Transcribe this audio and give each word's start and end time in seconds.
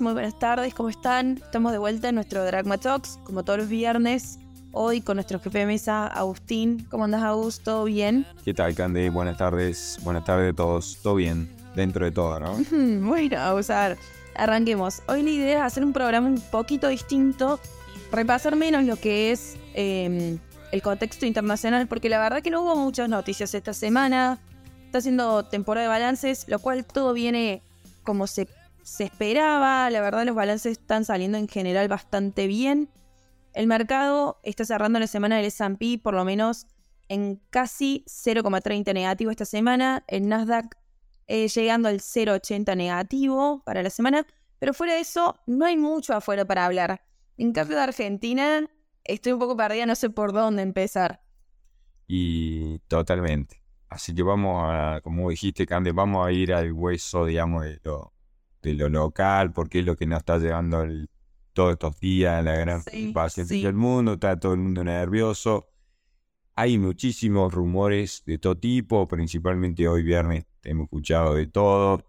muy 0.00 0.12
buenas 0.12 0.38
tardes, 0.38 0.74
¿cómo 0.74 0.88
están? 0.90 1.38
Estamos 1.38 1.72
de 1.72 1.78
vuelta 1.78 2.10
en 2.10 2.14
nuestro 2.14 2.44
Dragma 2.44 2.78
Talks, 2.78 3.18
como 3.24 3.42
todos 3.42 3.58
los 3.58 3.68
viernes. 3.68 4.38
Hoy 4.70 5.00
con 5.00 5.16
nuestro 5.16 5.40
jefe 5.40 5.60
de 5.60 5.66
mesa, 5.66 6.06
Agustín. 6.06 6.86
¿Cómo 6.90 7.04
andas, 7.04 7.22
Augusto? 7.22 7.84
¿Bien? 7.84 8.26
¿Qué 8.44 8.54
tal, 8.54 8.74
Candy? 8.74 9.08
Buenas 9.08 9.38
tardes. 9.38 9.98
Buenas 10.02 10.24
tardes 10.24 10.52
a 10.52 10.56
todos. 10.56 10.98
Todo 11.02 11.16
bien, 11.16 11.48
dentro 11.74 12.04
de 12.04 12.12
todo, 12.12 12.38
¿no? 12.38 12.58
bueno, 13.08 13.38
a 13.38 13.54
ver. 13.54 13.98
Arranquemos. 14.36 15.02
Hoy 15.08 15.22
la 15.22 15.30
idea 15.30 15.58
es 15.58 15.64
hacer 15.64 15.84
un 15.84 15.92
programa 15.92 16.28
un 16.28 16.40
poquito 16.40 16.88
distinto, 16.88 17.58
repasar 18.12 18.54
menos 18.54 18.84
lo 18.84 18.96
que 18.96 19.32
es 19.32 19.56
em, 19.74 20.38
el 20.70 20.82
contexto 20.82 21.26
internacional, 21.26 21.88
porque 21.88 22.08
la 22.08 22.20
verdad 22.20 22.40
que 22.42 22.50
no 22.50 22.62
hubo 22.62 22.76
muchas 22.76 23.08
noticias 23.08 23.52
esta 23.54 23.72
semana. 23.72 24.38
Está 24.86 25.00
siendo 25.00 25.44
temporada 25.44 25.84
de 25.84 25.88
balances, 25.88 26.44
lo 26.46 26.60
cual 26.60 26.84
todo 26.84 27.14
viene 27.14 27.62
como 28.04 28.26
se, 28.26 28.48
se 28.88 29.04
esperaba. 29.04 29.90
La 29.90 30.00
verdad 30.00 30.24
los 30.24 30.34
balances 30.34 30.72
están 30.72 31.04
saliendo 31.04 31.36
en 31.38 31.46
general 31.46 31.88
bastante 31.88 32.46
bien. 32.46 32.88
El 33.52 33.66
mercado 33.66 34.40
está 34.42 34.64
cerrando 34.64 34.98
la 34.98 35.06
semana 35.06 35.36
del 35.36 35.46
S&P 35.46 36.00
por 36.02 36.14
lo 36.14 36.24
menos 36.24 36.66
en 37.08 37.40
casi 37.50 38.04
0,30 38.06 38.94
negativo 38.94 39.30
esta 39.30 39.44
semana. 39.44 40.04
El 40.08 40.28
Nasdaq 40.28 40.76
eh, 41.26 41.48
llegando 41.48 41.88
al 41.88 42.00
0,80 42.00 42.76
negativo 42.76 43.62
para 43.64 43.82
la 43.82 43.90
semana. 43.90 44.26
Pero 44.58 44.72
fuera 44.72 44.94
de 44.94 45.00
eso, 45.00 45.36
no 45.46 45.66
hay 45.66 45.76
mucho 45.76 46.14
afuera 46.14 46.44
para 46.44 46.64
hablar. 46.64 47.02
En 47.36 47.52
cambio 47.52 47.76
de 47.76 47.82
Argentina, 47.82 48.68
estoy 49.04 49.32
un 49.32 49.38
poco 49.38 49.56
perdida, 49.56 49.86
no 49.86 49.94
sé 49.94 50.10
por 50.10 50.32
dónde 50.32 50.62
empezar. 50.62 51.22
Y 52.06 52.78
totalmente. 52.88 53.62
Así 53.88 54.14
que 54.14 54.22
vamos 54.22 54.64
a, 54.66 55.00
como 55.02 55.30
dijiste, 55.30 55.66
Cande, 55.66 55.92
vamos 55.92 56.26
a 56.26 56.32
ir 56.32 56.52
al 56.52 56.72
hueso, 56.72 57.26
digamos, 57.26 57.64
de 57.64 57.80
lo, 57.84 58.12
de 58.62 58.74
lo 58.74 58.88
local, 58.88 59.52
porque 59.52 59.80
es 59.80 59.86
lo 59.86 59.96
que 59.96 60.06
nos 60.06 60.18
está 60.18 60.38
llevando 60.38 60.84
todos 61.52 61.72
estos 61.72 61.98
días, 62.00 62.44
la 62.44 62.54
gran 62.56 62.82
preocupación 62.82 63.48
del 63.48 63.74
mundo, 63.74 64.14
está 64.14 64.38
todo 64.38 64.54
el 64.54 64.60
mundo 64.60 64.84
nervioso. 64.84 65.68
Hay 66.54 66.78
muchísimos 66.78 67.52
rumores 67.52 68.22
de 68.26 68.38
todo 68.38 68.56
tipo, 68.56 69.06
principalmente 69.06 69.86
hoy 69.88 70.02
viernes 70.02 70.44
hemos 70.62 70.84
escuchado 70.84 71.34
de 71.34 71.46
todo, 71.46 72.04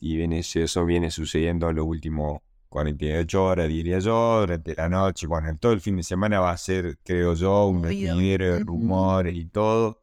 y 0.00 0.16
viene, 0.16 0.40
eso 0.40 0.84
viene 0.84 1.10
sucediendo 1.10 1.70
en 1.70 1.76
los 1.76 1.86
últimos 1.86 2.40
48 2.68 3.44
horas, 3.44 3.68
diría 3.68 3.98
yo, 3.98 4.40
durante 4.40 4.74
la 4.74 4.88
noche, 4.88 5.26
bueno, 5.26 5.56
todo 5.58 5.72
el 5.72 5.80
fin 5.80 5.96
de 5.96 6.02
semana 6.02 6.40
va 6.40 6.50
a 6.50 6.56
ser, 6.56 6.98
creo 7.04 7.34
yo, 7.34 7.66
un 7.66 7.84
reguero 7.84 8.54
de 8.54 8.60
rumores 8.60 9.36
y 9.36 9.44
todo. 9.46 10.02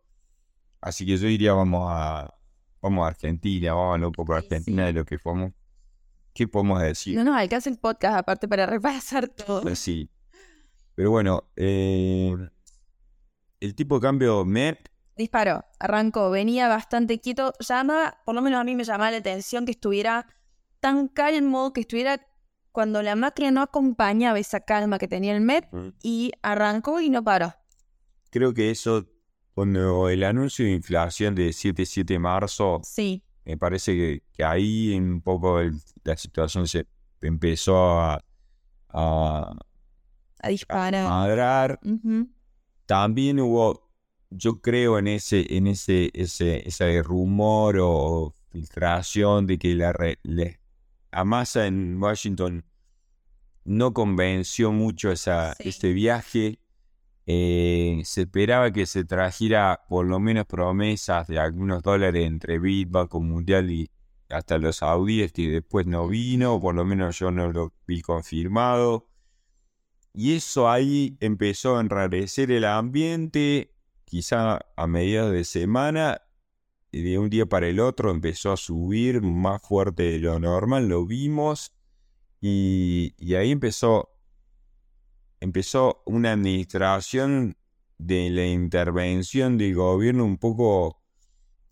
Así 0.79 1.05
que 1.05 1.17
yo 1.17 1.27
diría, 1.27 1.53
vamos 1.53 1.87
a, 1.89 2.33
vamos 2.81 3.03
a 3.03 3.07
Argentina, 3.07 3.73
vamos 3.73 4.03
a 4.03 4.07
un 4.07 4.13
poco 4.13 4.33
de 4.33 4.39
Argentina 4.39 4.85
de 4.85 4.93
lo 4.93 5.03
que 5.03 5.17
fuimos. 5.17 5.51
¿Qué 6.33 6.47
podemos 6.47 6.81
decir? 6.81 7.15
No 7.17 7.23
nos 7.23 7.35
alcanza 7.35 7.69
el 7.69 7.77
podcast 7.77 8.17
aparte 8.17 8.47
para 8.47 8.65
repasar 8.65 9.27
todo. 9.27 9.61
Pues 9.61 9.79
sí. 9.79 10.09
Pero 10.95 11.11
bueno, 11.11 11.49
eh, 11.55 12.35
el 13.59 13.75
tipo 13.75 13.95
de 13.95 14.01
cambio 14.01 14.45
me... 14.45 14.77
Disparó, 15.15 15.65
arrancó, 15.79 16.29
venía 16.29 16.67
bastante 16.67 17.19
quieto. 17.19 17.53
Llama, 17.59 18.17
por 18.25 18.35
lo 18.35 18.41
menos 18.41 18.61
a 18.61 18.63
mí 18.63 18.75
me 18.75 18.83
llamaba 18.83 19.11
la 19.11 19.17
atención 19.17 19.65
que 19.65 19.71
estuviera 19.71 20.27
tan 20.79 21.09
calmo, 21.09 21.73
que 21.73 21.81
estuviera 21.81 22.25
cuando 22.71 23.01
la 23.01 23.15
máquina 23.15 23.51
no 23.51 23.61
acompañaba 23.61 24.39
esa 24.39 24.61
calma 24.61 24.97
que 24.99 25.07
tenía 25.07 25.35
el 25.35 25.41
MEP 25.41 25.73
mm. 25.73 25.89
y 26.03 26.31
arrancó 26.41 27.01
y 27.01 27.09
no 27.09 27.23
paró. 27.23 27.53
Creo 28.29 28.53
que 28.53 28.69
eso 28.69 29.07
cuando 29.53 30.07
el 30.07 30.23
anuncio 30.23 30.63
de 30.63 30.71
inflación 30.71 31.35
de 31.35 31.49
7-7 31.49 32.05
de 32.05 32.19
marzo, 32.19 32.79
sí. 32.83 33.23
Me 33.45 33.57
parece 33.57 34.21
que, 34.31 34.43
ahí 34.43 34.93
un 34.95 35.21
poco 35.21 35.59
la 36.03 36.17
situación 36.17 36.67
se 36.67 36.85
empezó 37.21 37.99
a, 37.99 38.23
a, 38.89 39.57
disparar. 40.49 41.79
También 42.85 43.39
hubo, 43.39 43.89
yo 44.29 44.61
creo 44.61 44.97
en 44.99 45.07
ese, 45.07 45.45
en 45.55 45.67
ese, 45.67 46.11
ese, 46.13 46.67
ese 46.67 47.03
rumor 47.03 47.77
o 47.79 48.33
filtración 48.51 49.45
de 49.47 49.57
que 49.57 49.75
la, 49.75 49.93
la 50.23 51.25
masa 51.25 51.67
en 51.67 52.01
Washington 52.01 52.65
no 53.65 53.93
convenció 53.93 54.71
mucho 54.71 55.11
esa, 55.11 55.53
este 55.59 55.93
viaje 55.93 56.59
eh, 57.31 58.01
se 58.05 58.21
esperaba 58.21 58.71
que 58.71 58.87
se 58.87 59.05
trajera 59.05 59.85
por 59.87 60.07
lo 60.07 60.19
menos 60.19 60.47
promesas 60.47 61.27
de 61.27 61.37
algunos 61.37 61.83
dólares 61.83 62.25
entre 62.25 62.57
Bit, 62.57 62.89
Banco 62.89 63.21
Mundial 63.21 63.69
y 63.69 63.91
hasta 64.29 64.57
los 64.57 64.77
saudíes 64.77 65.31
y 65.35 65.45
después 65.45 65.85
no 65.85 66.07
vino, 66.07 66.59
por 66.59 66.73
lo 66.73 66.85
menos 66.85 67.19
yo 67.19 67.29
no 67.29 67.51
lo 67.51 67.71
vi 67.85 68.01
confirmado. 68.01 69.09
Y 70.11 70.37
eso 70.37 70.71
ahí 70.71 71.17
empezó 71.19 71.77
a 71.77 71.81
enrarecer 71.81 72.49
el 72.49 72.65
ambiente, 72.65 73.75
quizá 74.05 74.61
a 74.75 74.87
mediados 74.87 75.31
de 75.31 75.43
semana, 75.43 76.23
y 76.91 77.03
de 77.03 77.19
un 77.19 77.29
día 77.29 77.45
para 77.45 77.67
el 77.67 77.79
otro 77.79 78.09
empezó 78.09 78.53
a 78.53 78.57
subir 78.57 79.21
más 79.21 79.61
fuerte 79.61 80.01
de 80.01 80.17
lo 80.17 80.39
normal, 80.39 80.87
lo 80.87 81.05
vimos, 81.05 81.75
y, 82.41 83.13
y 83.19 83.35
ahí 83.35 83.51
empezó 83.51 84.18
empezó 85.39 86.01
una 86.05 86.33
administración 86.33 87.55
de 87.97 88.29
la 88.29 88.45
intervención 88.45 89.57
del 89.57 89.75
gobierno 89.75 90.25
un 90.25 90.37
poco, 90.37 91.01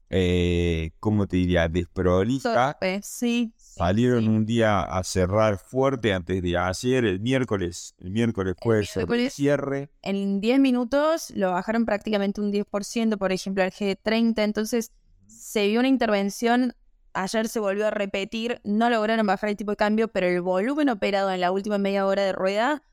eh, 0.09 0.91
¿cómo 0.99 1.27
te 1.27 1.37
diría?, 1.37 1.67
desprolija. 1.67 2.77
Sí, 3.01 3.53
Salieron 3.57 4.27
un 4.27 4.45
día 4.45 4.81
a 4.81 5.03
cerrar 5.03 5.59
fuerte 5.59 6.11
antes 6.11 6.41
de 6.41 6.57
ayer, 6.57 7.05
el 7.05 7.19
miércoles, 7.19 7.93
el 7.99 8.09
miércoles 8.11 8.55
fue 8.61 8.79
el 8.79 9.31
cierre. 9.31 9.89
En 10.01 10.41
10 10.41 10.59
minutos 10.59 11.31
lo 11.35 11.51
bajaron 11.51 11.85
prácticamente 11.85 12.41
un 12.41 12.51
10%, 12.51 13.17
por 13.17 13.31
ejemplo, 13.31 13.63
al 13.63 13.71
G30, 13.71 14.39
entonces 14.39 14.91
se 15.27 15.67
vio 15.67 15.79
una 15.79 15.89
intervención 15.89 16.73
Ayer 17.17 17.47
se 17.47 17.59
volvió 17.59 17.87
a 17.87 17.89
repetir, 17.89 18.61
no 18.63 18.91
lograron 18.91 19.25
bajar 19.25 19.49
el 19.49 19.57
tipo 19.57 19.71
de 19.71 19.77
cambio, 19.77 20.07
pero 20.07 20.27
el 20.27 20.39
volumen 20.41 20.87
operado 20.89 21.31
en 21.31 21.41
la 21.41 21.51
última 21.51 21.79
media 21.79 22.05
hora 22.05 22.21
de 22.21 22.31
rueda 22.31 22.83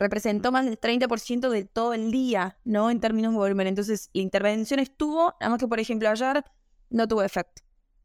representó 0.00 0.50
más 0.50 0.64
del 0.64 0.80
30% 0.80 1.50
de 1.50 1.64
todo 1.64 1.92
el 1.92 2.10
día, 2.10 2.58
¿no? 2.64 2.90
En 2.90 3.00
términos 3.00 3.32
de 3.32 3.38
volumen. 3.38 3.66
Entonces, 3.66 4.10
la 4.14 4.22
intervención 4.22 4.80
estuvo, 4.80 5.34
nada 5.40 5.50
más 5.50 5.60
que, 5.60 5.68
por 5.68 5.78
ejemplo, 5.78 6.08
ayer 6.08 6.42
no 6.88 7.06
tuvo 7.06 7.22
efecto. 7.22 7.62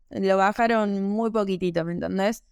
Lo 0.10 0.38
bajaron 0.38 1.02
muy 1.02 1.32
poquitito, 1.32 1.84
¿me 1.86 1.94
entendés? 1.94 2.44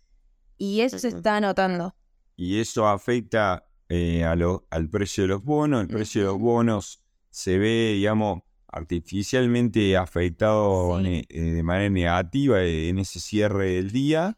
Y 0.58 0.80
eso 0.80 0.98
se 0.98 1.10
está 1.10 1.42
notando. 1.42 1.94
Y 2.38 2.60
eso 2.60 2.88
afecta 2.88 3.68
eh, 3.90 4.24
a 4.24 4.36
lo, 4.36 4.66
al 4.72 4.90
precio 4.90 5.26
de 5.26 5.28
los 5.28 5.44
bonos. 5.44 5.82
El 5.82 5.88
precio 5.90 6.22
de 6.22 6.28
los 6.28 6.40
bonos 6.40 7.02
se 7.30 7.58
ve, 7.58 7.94
digamos, 7.96 8.40
artificialmente 8.68 9.98
afectado 9.98 11.00
eh, 11.02 11.26
de 11.30 11.64
manera 11.64 11.90
negativa 11.90 12.64
en 12.64 12.98
ese 12.98 13.20
cierre 13.20 13.72
del 13.74 13.92
día 13.92 14.36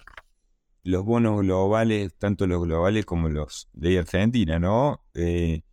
los 0.86 1.04
bonos 1.04 1.42
globales, 1.42 2.16
tanto 2.16 2.46
los 2.46 2.64
globales 2.64 3.06
como 3.06 3.28
los 3.28 3.70
de 3.74 3.98
Argentina, 3.98 4.60
¿no? 4.60 5.04
Eh, 5.16 5.64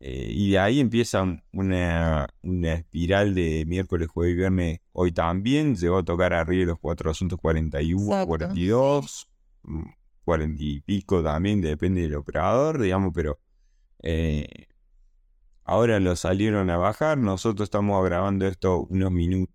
eh, 0.00 0.28
y 0.30 0.52
de 0.52 0.58
ahí 0.58 0.80
empieza 0.80 1.22
una, 1.52 2.28
una, 2.42 2.72
espiral 2.72 3.34
de 3.34 3.64
miércoles, 3.66 4.08
jueves 4.08 4.32
y 4.32 4.36
viernes. 4.36 4.80
Hoy 4.92 5.12
también 5.12 5.76
llegó 5.76 5.98
a 5.98 6.04
tocar 6.04 6.32
arriba 6.32 6.60
de 6.60 6.66
los 6.66 6.78
441, 6.78 8.26
42, 8.26 9.30
40 10.24 10.62
y 10.62 10.80
pico 10.80 11.22
también, 11.22 11.60
depende 11.60 12.00
del 12.00 12.14
operador, 12.14 12.80
digamos, 12.80 13.12
pero 13.14 13.38
eh, 14.02 14.48
ahora 15.64 16.00
lo 16.00 16.16
salieron 16.16 16.70
a 16.70 16.78
bajar. 16.78 17.18
Nosotros 17.18 17.66
estamos 17.66 18.02
grabando 18.02 18.46
esto 18.46 18.86
unos 18.88 19.12
minutos, 19.12 19.54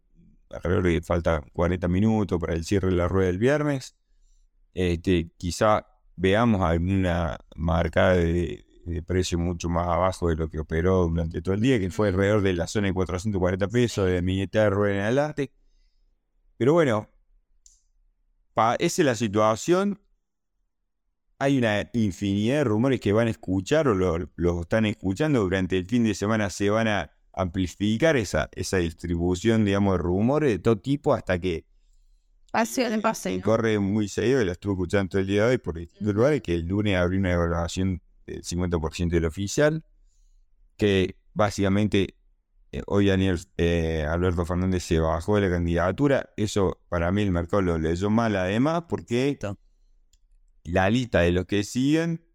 alrededor 0.51 0.84
de 0.84 1.01
falta 1.01 1.44
40 1.54 1.88
minutos 1.88 2.39
para 2.39 2.54
el 2.54 2.63
cierre 2.63 2.89
de 2.89 2.95
la 2.95 3.07
rueda 3.07 3.28
del 3.28 3.39
viernes. 3.39 3.95
Este, 4.74 5.31
quizá 5.38 5.86
veamos 6.16 6.62
alguna 6.62 7.38
marca 7.56 8.13
de, 8.13 8.66
precio 9.06 9.38
mucho 9.38 9.69
más 9.69 9.88
abajo 9.88 10.30
de 10.30 10.36
lo 10.36 10.50
que 10.50 10.60
operó 10.60 11.07
durante 11.07 11.42
todo 11.42 11.54
el 11.54 11.62
día, 11.62 11.80
que 11.80 11.89
fue 11.92 12.10
alrededor 12.10 12.42
de 12.42 12.54
la 12.54 12.68
zona 12.68 12.88
de 12.88 12.94
440 12.94 13.68
pesos 13.68 14.07
de 14.07 14.21
milleta 14.21 14.63
de 14.63 14.69
rueda 14.71 14.95
en 14.95 15.01
adelante. 15.01 15.51
Pero 16.57 16.74
bueno, 16.74 17.07
esa 18.80 19.01
es 19.01 19.06
la 19.06 19.16
situación. 19.16 20.01
Hay 21.38 21.57
una 21.57 21.89
infinidad 21.94 22.57
de 22.57 22.63
rumores 22.65 23.00
que 23.00 23.13
van 23.13 23.27
a 23.27 23.31
escuchar 23.31 23.88
o 23.88 23.95
lo, 23.95 24.62
están 24.62 24.86
escuchando 24.86 25.39
durante 25.39 25.77
el 25.77 25.86
fin 25.86 26.04
de 26.04 26.13
semana. 26.13 26.50
Se 26.50 26.69
van 26.69 26.89
a 26.89 27.12
amplificar 27.31 28.18
esa, 28.18 28.50
esa 28.54 28.77
distribución, 28.77 29.63
digamos, 29.63 29.94
de 29.94 29.98
rumores 30.00 30.50
de 30.51 30.60
todo 30.60 30.77
tipo 30.80 31.13
hasta 31.13 31.39
que 31.39 31.69
de 32.90 33.42
Corre 33.42 33.78
muy 33.80 34.07
seguido 34.07 34.42
y 34.42 34.46
la 34.46 34.54
estuve 34.54 34.74
escuchando 34.74 35.10
todo 35.10 35.22
el 35.22 35.28
día 35.28 35.46
de 35.46 35.51
hoy 35.51 35.57
por 35.60 35.78
distintos 35.78 36.16
lugares, 36.16 36.42
que 36.42 36.56
el 36.56 36.66
lunes 36.66 36.96
abrió 36.96 37.19
una 37.19 37.31
evaluación 37.31 38.01
del 38.25 38.42
50% 38.44 39.10
del 39.10 39.25
oficial, 39.25 39.84
que 40.75 41.18
básicamente 41.34 42.16
eh, 42.72 42.81
hoy 42.88 43.07
Daniel 43.07 43.40
eh, 43.57 44.06
Alberto 44.07 44.46
Fernández 44.46 44.84
se 44.84 45.00
bajó 45.00 45.36
de 45.36 45.42
la 45.42 45.50
candidatura. 45.50 46.30
Eso 46.38 46.80
para 46.90 47.12
mí 47.12 47.22
el 47.22 47.31
mercado 47.31 47.62
lo 47.62 47.78
leyó 47.78 48.10
mal 48.10 48.36
además 48.36 48.84
porque 48.88 49.38
la 50.63 50.90
lista 50.90 51.22
de 51.22 51.31
los 51.31 51.46
que 51.46 51.63
siguen, 51.63 52.25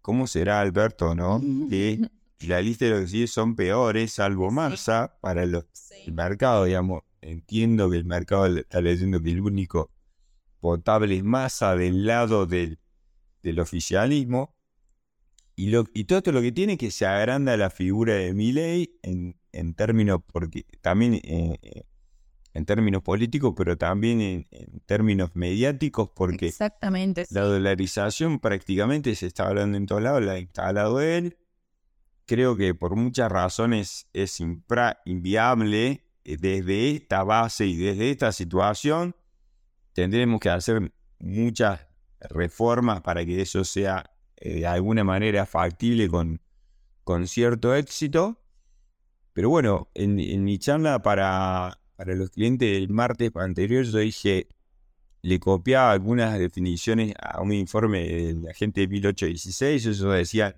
¿cómo 0.00 0.26
será 0.26 0.60
Alberto, 0.60 1.14
no? 1.14 1.40
Que 1.68 2.00
la 2.40 2.60
lista 2.60 2.86
de 2.86 2.92
los 2.92 3.00
que 3.02 3.08
siguen 3.08 3.28
son 3.28 3.56
peores, 3.56 4.12
salvo 4.12 4.50
Massa, 4.50 5.18
para 5.20 5.46
los, 5.46 5.66
el 6.06 6.12
mercado, 6.12 6.64
digamos. 6.64 7.02
Entiendo 7.20 7.90
que 7.90 7.96
el 7.98 8.04
mercado 8.04 8.46
está 8.46 8.80
leyendo 8.80 9.20
que 9.20 9.30
el 9.30 9.40
único 9.40 9.90
potable 10.60 11.16
es 11.16 11.24
Massa 11.24 11.76
del 11.76 12.06
lado 12.06 12.46
del, 12.46 12.78
del 13.42 13.60
oficialismo. 13.60 14.54
Y, 15.56 15.68
lo, 15.68 15.84
y 15.92 16.04
todo 16.04 16.18
esto 16.18 16.32
lo 16.32 16.40
que 16.40 16.52
tiene 16.52 16.74
es 16.74 16.78
que 16.78 16.90
se 16.90 17.06
agranda 17.06 17.56
la 17.56 17.68
figura 17.68 18.14
de 18.14 18.32
Milley 18.32 18.98
en, 19.02 19.38
en 19.52 19.74
términos, 19.74 20.20
porque 20.32 20.64
también 20.80 21.14
eh, 21.14 21.58
eh, 21.60 21.82
en 22.54 22.64
términos 22.64 23.02
políticos, 23.02 23.54
pero 23.56 23.76
también 23.76 24.20
en, 24.20 24.46
términos 24.86 25.30
mediáticos, 25.34 26.10
porque 26.14 26.48
Exactamente, 26.48 27.26
la 27.30 27.42
dolarización 27.42 28.40
prácticamente 28.40 29.14
se 29.14 29.26
está 29.26 29.48
hablando 29.48 29.76
en 29.76 29.86
todos 29.86 30.02
lados, 30.02 30.22
la 30.24 30.32
ha 30.32 30.38
instalado 30.38 31.00
él. 31.00 31.36
Creo 32.26 32.56
que 32.56 32.74
por 32.74 32.96
muchas 32.96 33.30
razones 33.30 34.06
es 34.12 34.40
inviable 35.04 35.86
eh, 35.86 36.09
desde 36.24 36.90
esta 36.90 37.22
base 37.24 37.66
y 37.66 37.76
desde 37.76 38.10
esta 38.10 38.32
situación. 38.32 39.14
Tendremos 39.92 40.40
que 40.40 40.50
hacer 40.50 40.92
muchas 41.18 41.86
reformas 42.20 43.00
para 43.00 43.24
que 43.24 43.42
eso 43.42 43.64
sea 43.64 44.10
eh, 44.36 44.60
de 44.60 44.66
alguna 44.66 45.04
manera 45.04 45.46
factible 45.46 46.08
con, 46.08 46.40
con 47.04 47.26
cierto 47.26 47.74
éxito. 47.74 48.40
Pero 49.32 49.48
bueno, 49.48 49.90
en, 49.94 50.18
en 50.20 50.44
mi 50.44 50.58
charla 50.58 51.02
para 51.02 51.80
para 52.00 52.14
los 52.14 52.30
clientes 52.30 52.66
del 52.72 52.88
martes 52.88 53.30
anterior 53.34 53.84
yo 53.84 53.98
dije, 53.98 54.48
le 55.20 55.38
copiaba 55.38 55.92
algunas 55.92 56.38
definiciones 56.38 57.12
a 57.20 57.42
un 57.42 57.52
informe 57.52 58.08
de 58.08 58.34
la 58.36 58.54
gente 58.54 58.80
de 58.80 58.88
1816, 58.88 59.84
ellos 59.84 60.00
decían, 60.14 60.56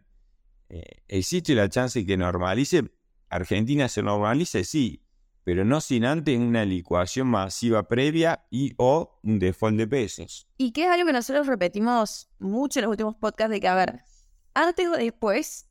eh, 0.68 0.84
¿existe 1.08 1.56
la 1.56 1.68
chance 1.68 1.98
de 1.98 2.06
que 2.06 2.16
normalice? 2.16 2.92
Argentina 3.28 3.88
se 3.88 4.04
normalice, 4.04 4.62
sí, 4.62 5.01
pero 5.44 5.64
no 5.64 5.80
sin 5.80 6.04
antes 6.04 6.38
una 6.38 6.64
licuación 6.64 7.26
masiva 7.26 7.88
previa 7.88 8.46
y 8.50 8.74
o 8.76 9.18
un 9.22 9.38
default 9.38 9.76
de 9.76 9.86
pesos. 9.86 10.48
Y 10.56 10.72
que 10.72 10.84
es 10.84 10.90
algo 10.90 11.06
que 11.06 11.12
nosotros 11.12 11.46
repetimos 11.46 12.30
mucho 12.38 12.78
en 12.78 12.84
los 12.84 12.90
últimos 12.90 13.16
podcasts 13.16 13.50
de 13.50 13.60
que, 13.60 13.68
a 13.68 13.74
ver, 13.74 14.00
antes 14.54 14.86
o 14.86 14.92
después, 14.92 15.68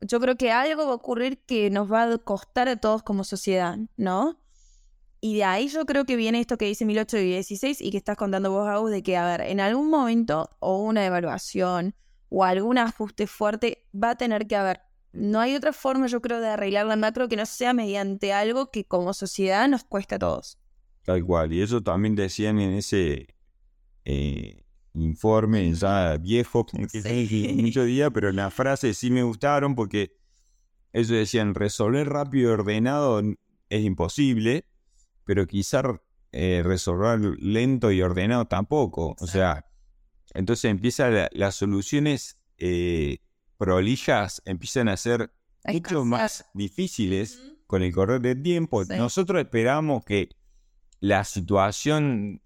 yo 0.00 0.20
creo 0.20 0.36
que 0.36 0.52
algo 0.52 0.86
va 0.86 0.92
a 0.92 0.96
ocurrir 0.96 1.38
que 1.46 1.70
nos 1.70 1.90
va 1.90 2.04
a 2.04 2.18
costar 2.18 2.68
a 2.68 2.76
todos 2.76 3.02
como 3.02 3.24
sociedad, 3.24 3.78
¿no? 3.96 4.40
Y 5.20 5.36
de 5.36 5.44
ahí 5.44 5.68
yo 5.68 5.86
creo 5.86 6.04
que 6.04 6.16
viene 6.16 6.40
esto 6.40 6.58
que 6.58 6.66
dice 6.66 6.84
1816 6.84 7.80
y 7.80 7.90
que 7.90 7.96
estás 7.96 8.16
contando 8.16 8.50
vos, 8.50 8.68
Agus, 8.68 8.90
de 8.90 9.02
que, 9.02 9.16
a 9.16 9.24
ver, 9.24 9.40
en 9.40 9.58
algún 9.58 9.88
momento 9.88 10.50
o 10.58 10.82
una 10.82 11.06
evaluación 11.06 11.94
o 12.28 12.44
algún 12.44 12.76
ajuste 12.76 13.26
fuerte 13.26 13.88
va 13.94 14.10
a 14.10 14.16
tener 14.16 14.46
que 14.46 14.56
haber. 14.56 14.82
No 15.14 15.40
hay 15.40 15.54
otra 15.54 15.72
forma, 15.72 16.08
yo 16.08 16.20
creo, 16.20 16.40
de 16.40 16.48
arreglar 16.48 16.86
la 16.86 16.96
macro 16.96 17.28
que 17.28 17.36
no 17.36 17.46
sea 17.46 17.72
mediante 17.72 18.32
algo 18.32 18.70
que 18.70 18.84
como 18.84 19.14
sociedad 19.14 19.68
nos 19.68 19.84
cuesta 19.84 20.16
a 20.16 20.18
todos. 20.18 20.58
Tal 21.04 21.24
cual, 21.24 21.52
y 21.52 21.62
eso 21.62 21.82
también 21.82 22.16
decían 22.16 22.58
en 22.58 22.72
ese 22.72 23.28
eh, 24.04 24.64
informe 24.94 25.72
ya 25.72 26.16
viejo, 26.16 26.66
que 26.92 27.00
sí. 27.00 27.56
mucho 27.60 27.84
día, 27.84 28.10
pero 28.10 28.32
las 28.32 28.52
frases 28.52 28.98
sí 28.98 29.10
me 29.10 29.22
gustaron 29.22 29.74
porque 29.74 30.16
ellos 30.92 31.10
decían, 31.10 31.54
resolver 31.54 32.08
rápido 32.08 32.50
y 32.50 32.52
ordenado 32.52 33.20
es 33.68 33.84
imposible, 33.84 34.66
pero 35.24 35.46
quizá 35.46 35.82
eh, 36.32 36.62
resolver 36.64 37.20
lento 37.38 37.92
y 37.92 38.02
ordenado 38.02 38.46
tampoco. 38.46 39.14
O 39.20 39.26
sea, 39.26 39.66
entonces 40.34 40.70
empiezan 40.70 41.28
las 41.32 41.54
soluciones 41.54 42.38
eh, 42.58 43.18
prolijas, 43.56 44.42
empiezan 44.44 44.88
a 44.88 44.96
ser 44.96 45.32
mucho 45.64 46.04
más 46.04 46.46
difíciles 46.54 47.40
con 47.66 47.82
el 47.82 47.92
correr 47.92 48.20
del 48.20 48.42
tiempo. 48.42 48.84
Nosotros 48.84 49.40
esperamos 49.40 50.04
que 50.04 50.28
la 51.00 51.24
situación 51.24 52.42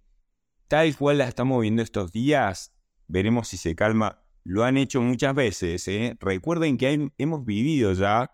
tal 0.69 0.95
cual 0.97 1.19
la 1.19 1.29
estamos 1.29 1.63
viendo 1.63 1.83
estos 1.83 2.13
días, 2.13 2.73
veremos 3.07 3.49
si 3.49 3.57
se 3.57 3.75
calma. 3.75 4.23
Lo 4.45 4.65
han 4.65 4.77
hecho 4.77 5.01
muchas 5.03 5.35
veces. 5.35 5.87
¿eh? 5.89 6.17
Recuerden 6.21 6.77
que 6.77 7.11
hemos 7.19 7.45
vivido 7.45 7.93
ya 7.93 8.31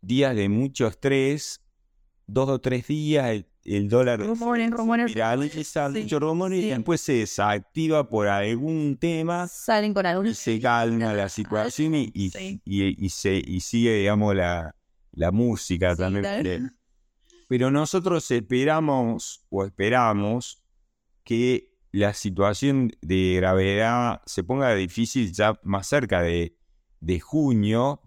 días 0.00 0.34
de 0.34 0.48
mucho 0.48 0.86
estrés, 0.86 1.60
dos 2.26 2.48
o 2.48 2.60
tres 2.60 2.86
días, 2.86 3.28
el 3.30 3.49
dólar 3.64 4.20
rumores, 4.20 4.70
rumores, 4.70 5.16
muchos 5.16 6.20
rumores 6.20 6.64
y 6.64 6.70
después 6.70 7.00
se 7.00 7.14
desactiva 7.14 8.08
por 8.08 8.28
algún 8.28 8.96
tema. 8.98 9.46
Salen 9.48 9.94
con 9.94 10.06
algún... 10.06 10.34
Se 10.34 10.60
calma 10.60 11.12
la 11.12 11.28
situación 11.28 11.94
y, 11.94 12.10
y, 12.14 13.10
se, 13.10 13.34
y 13.36 13.60
sigue, 13.60 13.98
digamos, 13.98 14.34
la, 14.34 14.74
la 15.12 15.30
música 15.30 15.94
también. 15.94 16.72
Pero 17.48 17.70
nosotros 17.70 18.30
esperamos 18.30 19.44
o 19.50 19.64
esperamos 19.64 20.62
que 21.24 21.70
la 21.92 22.14
situación 22.14 22.92
de 23.02 23.34
gravedad 23.36 24.22
se 24.24 24.44
ponga 24.44 24.74
difícil 24.74 25.32
ya 25.32 25.58
más 25.64 25.88
cerca 25.88 26.22
de, 26.22 26.56
de 27.00 27.20
junio 27.20 28.00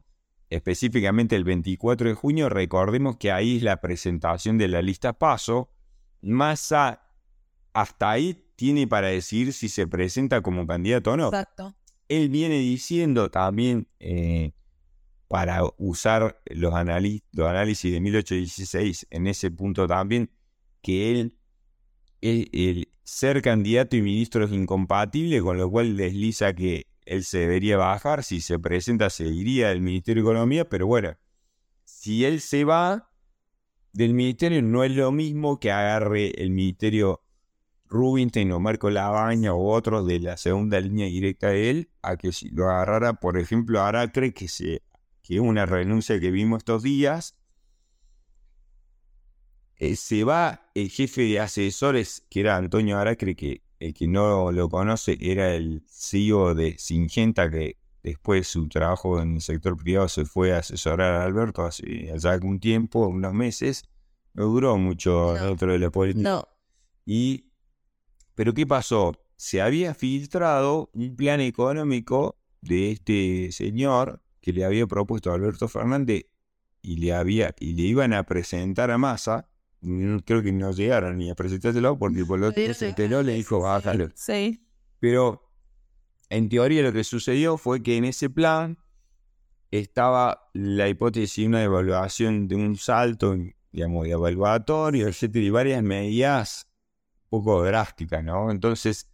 específicamente 0.55 1.35
el 1.35 1.43
24 1.43 2.09
de 2.09 2.15
junio, 2.15 2.49
recordemos 2.49 3.17
que 3.17 3.31
ahí 3.31 3.57
es 3.57 3.63
la 3.63 3.81
presentación 3.81 4.57
de 4.57 4.67
la 4.67 4.81
lista 4.81 5.13
paso. 5.13 5.71
Massa 6.21 7.01
hasta 7.73 8.11
ahí 8.11 8.45
tiene 8.55 8.87
para 8.87 9.07
decir 9.07 9.51
si 9.53 9.67
se 9.67 9.87
presenta 9.87 10.41
como 10.41 10.67
candidato 10.67 11.11
o 11.11 11.17
no. 11.17 11.27
Exacto. 11.27 11.75
Él 12.07 12.29
viene 12.29 12.59
diciendo 12.59 13.31
también, 13.31 13.87
eh, 13.99 14.51
para 15.27 15.61
usar 15.77 16.39
los, 16.45 16.73
los 17.31 17.49
análisis 17.49 17.91
de 17.91 17.99
1816 17.99 19.07
en 19.09 19.27
ese 19.27 19.49
punto 19.49 19.87
también, 19.87 20.29
que 20.81 21.11
él, 21.11 21.37
el 22.21 22.89
ser 23.03 23.41
candidato 23.41 23.95
y 23.95 24.01
ministro 24.01 24.45
es 24.45 24.51
incompatible, 24.51 25.41
con 25.41 25.57
lo 25.57 25.69
cual 25.71 25.97
desliza 25.97 26.53
que 26.53 26.85
él 27.05 27.23
se 27.23 27.39
debería 27.39 27.77
bajar, 27.77 28.23
si 28.23 28.41
se 28.41 28.59
presenta 28.59 29.09
se 29.09 29.25
iría 29.25 29.69
del 29.69 29.81
Ministerio 29.81 30.23
de 30.23 30.29
Economía, 30.29 30.69
pero 30.69 30.87
bueno, 30.87 31.15
si 31.85 32.25
él 32.25 32.41
se 32.41 32.63
va 32.63 33.09
del 33.93 34.13
ministerio 34.13 34.61
no 34.61 34.83
es 34.83 34.91
lo 34.91 35.11
mismo 35.11 35.59
que 35.59 35.71
agarre 35.71 36.31
el 36.41 36.49
ministerio 36.49 37.21
Rubinstein 37.85 38.51
o 38.51 38.59
Marco 38.59 38.89
Labaña 38.89 39.53
o 39.53 39.71
otros 39.71 40.07
de 40.07 40.19
la 40.19 40.35
segunda 40.35 40.79
línea 40.81 41.05
directa 41.05 41.49
de 41.49 41.69
él, 41.69 41.91
a 42.01 42.17
que 42.17 42.31
si 42.31 42.49
lo 42.49 42.69
agarrara, 42.69 43.13
por 43.13 43.37
ejemplo, 43.37 43.81
Aracre, 43.81 44.33
que, 44.33 44.47
que 45.21 45.35
es 45.35 45.39
una 45.39 45.67
renuncia 45.67 46.19
que 46.19 46.31
vimos 46.31 46.59
estos 46.59 46.81
días, 46.81 47.37
eh, 49.77 49.95
se 49.95 50.23
va 50.23 50.71
el 50.73 50.89
jefe 50.89 51.21
de 51.21 51.39
asesores, 51.39 52.25
que 52.31 52.39
era 52.39 52.57
Antonio 52.57 52.97
Aracre, 52.97 53.35
que 53.35 53.62
el 53.83 53.93
que 53.93 54.07
no 54.07 54.51
lo 54.51 54.69
conoce, 54.69 55.17
era 55.19 55.53
el 55.53 55.83
CEO 55.87 56.55
de 56.55 56.77
Singenta, 56.77 57.49
que 57.49 57.77
después 58.01 58.47
su 58.47 58.67
trabajo 58.67 59.21
en 59.21 59.35
el 59.35 59.41
sector 59.41 59.77
privado 59.77 60.07
se 60.07 60.25
fue 60.25 60.53
a 60.53 60.59
asesorar 60.59 61.15
a 61.15 61.23
Alberto 61.23 61.63
hace 61.63 62.11
ya 62.17 62.31
algún 62.31 62.59
tiempo, 62.59 63.07
unos 63.07 63.33
meses. 63.33 63.83
No 64.33 64.45
duró 64.45 64.77
mucho 64.77 65.33
dentro 65.33 65.71
de 65.71 65.79
la 65.79 65.89
política. 65.91 66.29
No. 66.29 66.47
Y, 67.05 67.51
pero 68.35 68.53
¿qué 68.53 68.65
pasó? 68.65 69.13
Se 69.35 69.61
había 69.61 69.93
filtrado 69.93 70.89
un 70.93 71.15
plan 71.15 71.41
económico 71.41 72.37
de 72.61 72.91
este 72.91 73.51
señor 73.51 74.21
que 74.41 74.53
le 74.53 74.65
había 74.65 74.87
propuesto 74.87 75.31
a 75.31 75.35
Alberto 75.35 75.67
Fernández 75.67 76.25
y 76.81 76.97
le 76.97 77.13
había 77.13 77.53
y 77.59 77.73
le 77.73 77.83
iban 77.83 78.13
a 78.13 78.23
presentar 78.23 78.91
a 78.91 78.97
Massa 78.97 79.49
creo 80.25 80.41
que 80.41 80.51
no 80.51 80.71
llegaron 80.71 81.17
ni 81.17 81.29
a 81.29 81.35
presentárselo 81.35 81.97
porque 81.97 82.25
por 82.25 82.39
lo 82.39 82.51
que 82.51 82.73
le 82.73 83.33
dijo 83.33 83.59
bájalo. 83.59 84.09
Sí. 84.15 84.65
Pero 84.99 85.49
en 86.29 86.49
teoría 86.49 86.81
lo 86.81 86.93
que 86.93 87.03
sucedió 87.03 87.57
fue 87.57 87.83
que 87.83 87.97
en 87.97 88.05
ese 88.05 88.29
plan 88.29 88.77
estaba 89.71 90.49
la 90.53 90.87
hipótesis 90.87 91.43
de 91.43 91.47
una 91.47 91.63
evaluación 91.63 92.47
de 92.47 92.55
un 92.55 92.77
salto, 92.77 93.35
digamos, 93.71 94.03
de 94.05 94.11
evaluatorio, 94.11 95.07
etcétera, 95.07 95.45
y 95.45 95.49
varias 95.49 95.83
medidas 95.83 96.67
un 97.29 97.43
poco 97.43 97.63
drásticas, 97.63 98.23
¿no? 98.23 98.51
Entonces, 98.51 99.09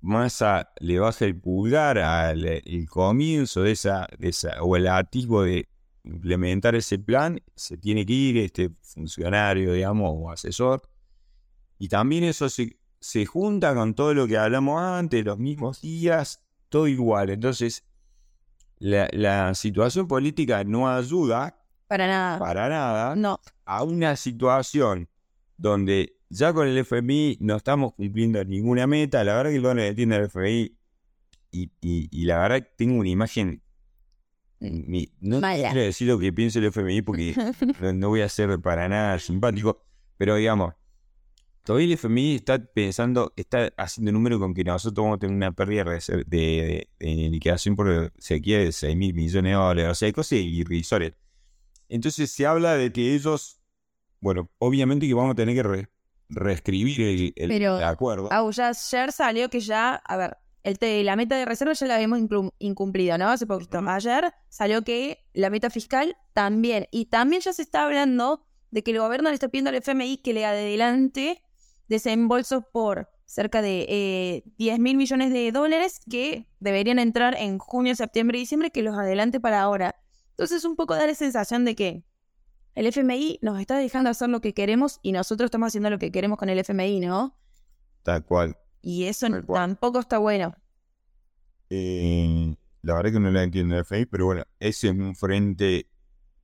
Massa 0.00 0.72
le 0.80 0.98
baja 0.98 1.24
el 1.24 1.40
pulgar 1.40 1.98
al 1.98 2.46
el 2.46 2.88
comienzo 2.88 3.62
de 3.62 3.72
esa, 3.72 4.06
de 4.18 4.28
esa, 4.28 4.62
o 4.62 4.76
el 4.76 4.86
atisbo 4.86 5.42
de 5.42 5.68
implementar 6.04 6.74
ese 6.74 6.98
plan, 6.98 7.40
se 7.56 7.76
tiene 7.76 8.04
que 8.06 8.12
ir 8.12 8.36
este 8.38 8.70
funcionario, 8.82 9.72
digamos, 9.72 10.10
o 10.14 10.30
asesor. 10.30 10.82
Y 11.78 11.88
también 11.88 12.24
eso 12.24 12.48
se, 12.48 12.78
se 13.00 13.26
junta 13.26 13.74
con 13.74 13.94
todo 13.94 14.14
lo 14.14 14.26
que 14.26 14.36
hablamos 14.38 14.80
antes, 14.80 15.24
los 15.24 15.38
mismos 15.38 15.80
días, 15.80 16.42
todo 16.68 16.86
igual. 16.88 17.30
Entonces, 17.30 17.84
la, 18.78 19.54
situación 19.54 20.06
política 20.06 20.62
no 20.64 20.88
ayuda. 20.88 21.60
Para 21.88 22.06
nada. 22.06 22.38
Para 22.38 22.68
nada. 22.68 23.16
No. 23.16 23.40
A 23.64 23.82
una 23.82 24.16
situación 24.16 25.08
donde 25.56 26.16
ya 26.28 26.52
con 26.52 26.66
el 26.66 26.76
FMI 26.78 27.38
no 27.40 27.56
estamos 27.56 27.94
cumpliendo 27.94 28.44
ninguna 28.44 28.86
meta. 28.86 29.22
La 29.24 29.36
verdad 29.36 29.50
que 29.50 29.56
el 29.56 29.62
dólar 29.62 29.94
tiene 29.94 30.16
el 30.16 30.24
FMI 30.24 30.76
y, 31.52 31.70
y- 31.80 32.08
y 32.10 32.24
la 32.24 32.38
verdad 32.40 32.56
que 32.62 32.72
tengo 32.76 32.98
una 32.98 33.08
imagen. 33.08 33.62
Mi- 34.60 35.10
no 35.20 35.40
Mala. 35.40 35.70
quiero 35.70 35.84
decir 35.84 36.08
lo 36.08 36.18
que 36.18 36.32
piensa 36.32 36.58
el 36.58 36.66
FMI 36.66 37.02
porque 37.02 37.34
no, 37.80 37.92
no 37.92 38.08
voy 38.08 38.20
a 38.22 38.28
ser 38.28 38.58
para 38.60 38.88
nada 38.88 39.18
simpático, 39.18 39.84
pero 40.16 40.36
digamos, 40.36 40.74
todavía 41.64 41.86
el 41.86 41.92
FMI 41.92 42.36
está 42.36 42.58
pensando, 42.64 43.32
está 43.36 43.72
haciendo 43.76 44.12
número 44.12 44.38
con 44.38 44.54
que 44.54 44.64
nosotros 44.64 45.02
vamos 45.04 45.16
a 45.16 45.18
tener 45.20 45.34
una 45.36 45.52
pérdida 45.52 45.84
de, 45.84 46.24
de- 46.26 46.88
de 46.98 47.14
liquidación 47.30 47.76
por 47.76 48.12
sequía 48.18 48.58
de 48.58 48.72
6 48.72 48.96
mil 48.96 49.14
millones 49.14 49.50
de 49.50 49.56
dólares, 49.56 49.90
o 49.90 49.94
sea, 49.94 50.06
hay 50.06 50.12
cosas 50.12 50.32
irrisorias. 50.38 51.12
Entonces 51.88 52.30
se 52.30 52.46
habla 52.46 52.74
de 52.74 52.90
que 52.92 53.14
ellos, 53.14 53.60
bueno, 54.20 54.50
obviamente 54.58 55.06
que 55.06 55.14
vamos 55.14 55.32
a 55.32 55.34
tener 55.34 55.54
que 55.54 55.62
re- 55.62 55.88
reescribir 56.30 57.00
el, 57.02 57.32
el- 57.36 57.48
Pero- 57.48 57.78
el 57.78 57.84
acuerdo. 57.84 58.28
Ah, 58.30 58.48
ya 58.50 58.68
ayer 58.70 59.12
salió 59.12 59.48
que 59.50 59.60
ya, 59.60 59.94
a 59.96 60.16
ver, 60.16 60.36
el 60.64 60.78
te- 60.78 61.04
la 61.04 61.14
meta 61.14 61.36
de 61.36 61.44
reserva 61.44 61.74
ya 61.74 61.86
la 61.86 61.94
habíamos 61.94 62.18
incumplido, 62.58 63.16
¿no? 63.18 63.28
Hace 63.28 63.46
poquito. 63.46 63.78
Ayer 63.86 64.32
salió 64.48 64.82
que 64.82 65.18
la 65.32 65.50
meta 65.50 65.70
fiscal 65.70 66.16
también. 66.32 66.88
Y 66.90 67.06
también 67.06 67.42
ya 67.42 67.52
se 67.52 67.62
está 67.62 67.84
hablando 67.84 68.44
de 68.70 68.82
que 68.82 68.90
el 68.90 68.98
gobierno 68.98 69.28
le 69.28 69.34
está 69.34 69.48
pidiendo 69.48 69.68
al 69.70 69.76
FMI 69.76 70.16
que 70.18 70.32
le 70.32 70.44
adelante 70.44 71.42
desembolsos 71.88 72.64
por 72.72 73.08
cerca 73.26 73.62
de 73.62 73.86
eh, 73.88 74.42
10 74.58 74.78
mil 74.78 74.96
millones 74.96 75.32
de 75.32 75.52
dólares 75.52 76.00
que 76.10 76.46
deberían 76.60 76.98
entrar 76.98 77.36
en 77.38 77.58
junio, 77.58 77.94
septiembre 77.94 78.38
y 78.38 78.42
diciembre, 78.42 78.70
que 78.70 78.82
los 78.82 78.96
adelante 78.96 79.40
para 79.40 79.60
ahora. 79.60 79.96
Entonces, 80.30 80.64
un 80.64 80.76
poco 80.76 80.94
da 80.94 81.06
la 81.06 81.14
sensación 81.14 81.64
de 81.64 81.74
que 81.76 82.04
el 82.74 82.86
FMI 82.86 83.38
nos 83.42 83.60
está 83.60 83.78
dejando 83.78 84.10
hacer 84.10 84.28
lo 84.28 84.40
que 84.40 84.52
queremos 84.54 84.98
y 85.02 85.12
nosotros 85.12 85.46
estamos 85.48 85.68
haciendo 85.68 85.90
lo 85.90 85.98
que 85.98 86.10
queremos 86.10 86.38
con 86.38 86.48
el 86.48 86.58
FMI, 86.58 87.00
¿no? 87.00 87.36
Tal 88.02 88.24
cual. 88.24 88.56
Y 88.86 89.04
eso 89.04 89.26
tampoco 89.46 89.98
está 90.00 90.18
bueno. 90.18 90.54
Eh, 91.70 92.54
la 92.82 92.94
verdad 92.94 93.12
que 93.12 93.20
no 93.20 93.30
la 93.30 93.42
entiendo 93.42 93.74
el 93.76 93.80
FMI, 93.80 94.06
pero 94.06 94.26
bueno, 94.26 94.44
ese 94.60 94.88
es 94.88 94.92
un 94.94 95.16
frente 95.16 95.88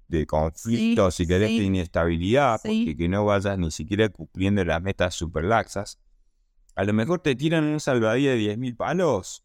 de 0.08 0.26
conflicto, 0.26 1.10
Sí, 1.10 1.22
si 1.24 1.28
querés, 1.28 1.48
sí. 1.50 1.58
de 1.58 1.64
inestabilidad, 1.66 2.60
Sí. 2.62 2.84
porque 2.86 2.96
que 2.96 3.08
no 3.08 3.24
vayas 3.26 3.58
ni 3.58 3.70
siquiera 3.70 4.08
cumpliendo 4.08 4.64
las 4.64 4.82
metas 4.82 5.14
super 5.14 5.44
laxas. 5.44 6.00
A 6.74 6.84
lo 6.84 6.92
mejor 6.94 7.20
te 7.20 7.36
tiran 7.36 7.64
un 7.64 7.78
salvadía 7.78 8.30
de 8.30 8.36
10.000 8.38 8.74
palos. 8.74 9.44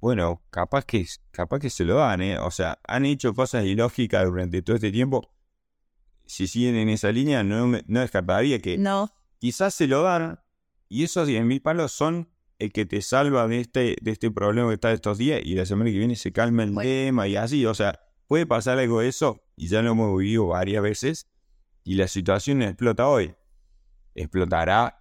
Bueno, 0.00 0.42
capaz 0.50 0.84
que, 0.84 1.06
capaz 1.30 1.58
que 1.60 1.70
se 1.70 1.84
lo 1.84 1.94
dan, 1.96 2.20
¿eh? 2.20 2.38
O 2.38 2.50
sea, 2.50 2.78
han 2.86 3.06
hecho 3.06 3.34
cosas 3.34 3.64
ilógicas 3.64 4.24
durante 4.26 4.62
todo 4.62 4.76
este 4.76 4.92
tiempo. 4.92 5.32
Si 6.26 6.46
siguen 6.46 6.76
en 6.76 6.90
esa 6.90 7.10
línea, 7.10 7.42
no, 7.42 7.66
me- 7.66 7.82
no 7.86 8.00
descartaría 8.00 8.60
que 8.60 8.76
No, 8.76 9.10
quizás 9.38 9.74
se 9.74 9.86
lo 9.88 10.02
dan 10.02 10.38
y 10.88 11.04
esos 11.04 11.28
10.000 11.28 11.60
palos 11.62 11.92
son 11.92 12.28
el 12.58 12.72
que 12.72 12.86
te 12.86 13.02
salva 13.02 13.46
de 13.46 13.60
este, 13.60 13.96
de 14.00 14.10
este 14.10 14.30
problema 14.30 14.68
que 14.68 14.74
está 14.74 14.92
estos 14.92 15.18
días 15.18 15.40
y 15.44 15.54
la 15.54 15.64
semana 15.64 15.90
que 15.90 15.98
viene 15.98 16.16
se 16.16 16.32
calma 16.32 16.64
el 16.64 16.72
Bueno. 16.72 16.88
tema 16.88 17.28
y 17.28 17.36
así, 17.36 17.64
o 17.66 17.74
sea, 17.74 18.00
puede 18.26 18.46
pasar 18.46 18.78
algo 18.78 19.00
de 19.00 19.08
eso 19.08 19.40
y 19.56 19.68
ya 19.68 19.80
lo 19.82 19.92
hemos 19.92 20.18
vivido 20.18 20.48
varias 20.48 20.82
veces 20.82 21.28
y 21.84 21.94
la 21.94 22.08
situación 22.08 22.62
explota 22.62 23.08
hoy. 23.08 23.34
Explotará 24.14 24.98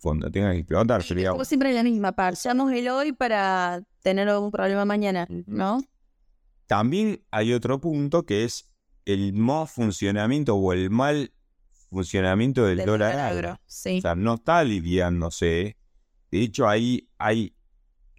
cuando 0.00 0.30
tenga 0.30 0.52
que 0.52 0.58
explotar, 0.58 1.02
sería 1.02 1.32
siempre 1.44 1.72
la 1.72 1.82
misma, 1.82 2.12
parchamos 2.12 2.72
el 2.72 2.88
hoy 2.88 3.12
para 3.12 3.82
tener 4.02 4.28
algún 4.28 4.50
problema 4.50 4.84
mañana, 4.84 5.26
¿no? 5.46 5.82
También 6.66 7.24
hay 7.30 7.52
otro 7.52 7.80
punto 7.80 8.24
que 8.24 8.44
es 8.44 8.70
el 9.04 9.32
mal 9.32 9.66
funcionamiento 9.66 10.54
o 10.54 10.72
el 10.72 10.88
mal 10.90 11.32
funcionamiento 11.90 12.64
del, 12.64 12.78
Del 12.78 12.86
dólar 12.86 13.18
agro. 13.18 13.60
sí. 13.66 13.98
O 13.98 14.00
sea, 14.00 14.14
no 14.14 14.34
está 14.34 14.58
aliviándose. 14.58 15.60
¿eh? 15.60 15.76
De 16.30 16.40
hecho, 16.42 16.68
ahí 16.68 17.08
hay, 17.18 17.54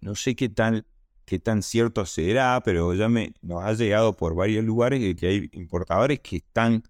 no 0.02 0.16
sé 0.16 0.36
qué 0.36 0.50
tan, 0.50 0.86
qué 1.26 1.40
tan 1.40 1.64
cierto 1.64 2.06
será, 2.06 2.62
pero 2.64 2.94
ya 2.94 3.08
me, 3.10 3.34
nos 3.42 3.64
ha 3.64 3.74
llegado 3.74 4.16
por 4.18 4.36
varios 4.36 4.66
lugares 4.66 5.02
de 5.02 5.16
que 5.16 5.28
hay 5.28 5.50
importadores 5.54 6.20
que 6.20 6.38
están 6.38 6.84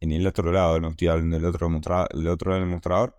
en 0.00 0.12
el 0.12 0.26
otro 0.26 0.52
lado, 0.52 0.78
no 0.78 0.88
estoy 0.90 1.08
hablando 1.08 1.36
del 1.36 1.46
otro, 1.46 1.68
del 1.68 2.28
otro 2.28 2.50
lado 2.50 2.60
del 2.62 2.70
mostrador, 2.70 3.16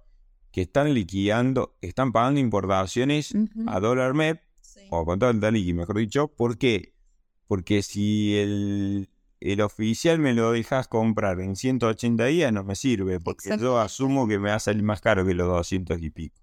que 0.52 0.62
están 0.62 0.94
liquidando, 0.94 1.76
están 1.82 2.12
pagando 2.12 2.40
importaciones 2.40 3.34
a 3.68 3.80
dólar 3.80 4.14
MEP 4.14 4.42
Sí. 4.62 4.82
o 4.90 5.06
con 5.06 5.18
dólar 5.20 5.54
liqui, 5.54 5.74
mejor 5.74 5.98
dicho. 5.98 6.28
¿Por 6.28 6.58
qué? 6.58 6.94
Porque 7.48 7.82
si 7.82 8.36
el, 8.38 9.10
el 9.40 9.62
oficial 9.62 10.20
me 10.20 10.34
lo 10.34 10.52
dejas 10.52 10.88
comprar 10.88 11.40
en 11.40 11.56
180 11.56 12.26
días, 12.26 12.52
no 12.52 12.64
me 12.64 12.76
sirve, 12.76 13.20
porque 13.20 13.58
yo 13.58 13.80
asumo 13.80 14.28
que 14.28 14.40
me 14.40 14.50
va 14.50 14.56
a 14.56 14.60
salir 14.60 14.84
más 14.84 15.02
caro 15.02 15.26
que 15.26 15.34
los 15.34 15.48
200 15.48 16.02
y 16.02 16.10
pico. 16.10 16.42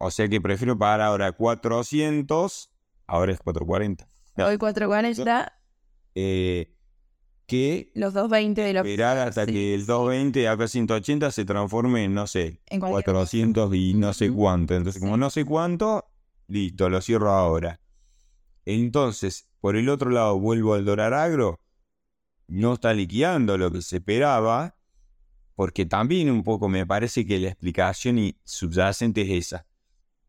O 0.00 0.10
sea 0.10 0.28
que 0.28 0.40
prefiero 0.40 0.78
pagar 0.78 1.00
ahora 1.00 1.32
400, 1.32 2.70
ahora 3.06 3.32
es 3.32 3.40
440, 3.40 4.08
Hoy 4.36 4.56
440, 4.56 5.52
eh, 6.14 6.74
que 7.46 7.90
los 7.94 8.12
220 8.14 8.60
de 8.60 8.72
los... 8.72 8.86
esperar 8.86 9.18
hasta 9.18 9.46
sí, 9.46 9.52
que 9.52 9.74
el 9.74 9.80
sí. 9.80 9.86
220 9.86 10.48
acá 10.48 10.68
180 10.68 11.30
se 11.30 11.44
transforme 11.44 12.04
en, 12.04 12.14
no 12.14 12.26
sé, 12.26 12.60
En 12.66 12.78
cualquier 12.78 13.04
400 13.04 13.74
y 13.74 13.94
no 13.94 14.12
sé 14.12 14.30
cuánto. 14.30 14.74
Entonces, 14.74 15.00
como 15.00 15.16
no 15.16 15.30
sé 15.30 15.44
cuánto, 15.44 16.04
listo, 16.46 16.88
lo 16.88 17.00
cierro 17.00 17.30
ahora. 17.30 17.80
Entonces, 18.64 19.48
por 19.60 19.76
el 19.76 19.88
otro 19.88 20.10
lado, 20.10 20.38
vuelvo 20.38 20.74
al 20.74 20.84
dólar 20.84 21.14
agro, 21.14 21.58
no 22.48 22.74
está 22.74 22.94
liquidando 22.94 23.56
lo 23.56 23.70
que 23.70 23.82
se 23.82 23.96
esperaba, 23.96 24.74
porque 25.54 25.86
también 25.86 26.30
un 26.30 26.42
poco 26.42 26.68
me 26.68 26.86
parece 26.86 27.26
que 27.26 27.38
la 27.38 27.48
explicación 27.48 28.18
y 28.18 28.36
subyacente 28.44 29.22
es 29.22 29.46
esa. 29.46 29.66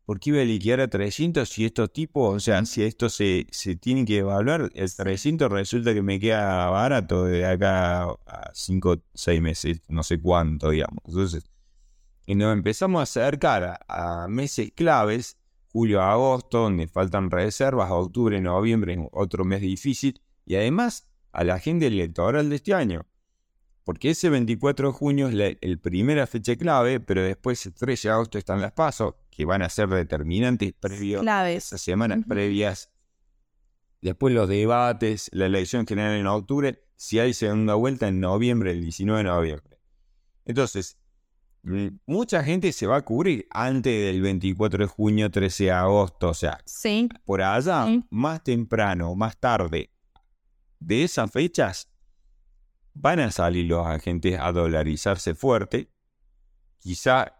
¿Por 0.04 0.18
qué 0.18 0.30
iba 0.30 0.40
a 0.40 0.44
liquidar 0.44 0.80
a 0.80 0.88
300 0.88 1.48
si 1.48 1.64
estos 1.64 1.92
tipos, 1.92 2.34
o 2.34 2.40
sea, 2.40 2.64
si 2.64 2.82
esto 2.82 3.08
se, 3.08 3.46
se 3.50 3.76
tiene 3.76 4.04
que 4.04 4.18
evaluar, 4.18 4.70
el 4.74 4.94
300 4.94 5.50
resulta 5.50 5.94
que 5.94 6.02
me 6.02 6.18
queda 6.18 6.68
barato 6.68 7.24
de 7.24 7.46
acá 7.46 8.02
a 8.26 8.50
5, 8.52 9.02
6 9.14 9.40
meses, 9.40 9.82
no 9.88 10.02
sé 10.02 10.20
cuánto, 10.20 10.70
digamos. 10.70 10.98
Entonces, 11.06 11.44
y 12.26 12.34
nos 12.34 12.52
empezamos 12.52 13.00
a 13.00 13.02
acercar 13.04 13.80
a, 13.86 14.24
a 14.24 14.28
meses 14.28 14.72
claves, 14.74 15.38
julio 15.72 16.00
a 16.02 16.12
agosto, 16.12 16.62
donde 16.62 16.88
faltan 16.88 17.30
reservas, 17.30 17.90
octubre, 17.92 18.40
noviembre, 18.40 18.98
otro 19.12 19.44
mes 19.44 19.60
difícil, 19.60 20.20
y 20.44 20.56
además 20.56 21.09
a 21.32 21.44
la 21.44 21.54
agenda 21.54 21.86
electoral 21.86 22.48
de 22.50 22.56
este 22.56 22.74
año. 22.74 23.06
Porque 23.84 24.10
ese 24.10 24.28
24 24.30 24.88
de 24.88 24.92
junio 24.94 25.28
es 25.28 25.34
la 25.34 25.46
el 25.60 25.78
primera 25.80 26.26
fecha 26.26 26.54
clave, 26.56 27.00
pero 27.00 27.22
después 27.22 27.64
el 27.66 27.74
13 27.74 28.08
de 28.08 28.14
agosto 28.14 28.38
están 28.38 28.60
las 28.60 28.72
pasos, 28.72 29.14
que 29.30 29.44
van 29.44 29.62
a 29.62 29.68
ser 29.68 29.88
determinantes 29.88 30.72
previos 30.74 31.22
Claves. 31.22 31.66
esas 31.66 31.80
semanas 31.80 32.20
previas. 32.28 32.90
Después 34.00 34.32
los 34.34 34.48
debates, 34.48 35.28
la 35.32 35.46
elección 35.46 35.86
general 35.86 36.16
en 36.16 36.26
octubre, 36.26 36.82
si 36.96 37.18
hay 37.18 37.34
segunda 37.34 37.74
vuelta 37.74 38.08
en 38.08 38.20
noviembre, 38.20 38.72
el 38.72 38.80
19 38.82 39.18
de 39.18 39.24
noviembre. 39.24 39.78
Entonces, 40.44 40.98
mm, 41.62 41.88
mucha 42.06 42.42
gente 42.42 42.72
se 42.72 42.86
va 42.86 42.96
a 42.96 43.02
cubrir 43.02 43.46
antes 43.50 43.92
del 44.06 44.20
24 44.22 44.84
de 44.84 44.88
junio, 44.88 45.30
13 45.30 45.64
de 45.64 45.70
agosto, 45.72 46.30
o 46.30 46.34
sea, 46.34 46.58
Sí, 46.64 47.08
por 47.24 47.42
allá, 47.42 47.86
Sí. 47.86 48.04
más 48.10 48.42
temprano, 48.42 49.14
más 49.14 49.36
tarde 49.38 49.90
de 50.80 51.04
esas 51.04 51.30
fechas, 51.30 51.88
van 52.94 53.20
a 53.20 53.30
salir 53.30 53.66
los 53.66 53.86
agentes 53.86 54.38
a 54.40 54.52
dolarizarse 54.52 55.34
fuerte. 55.34 55.90
Quizá 56.78 57.36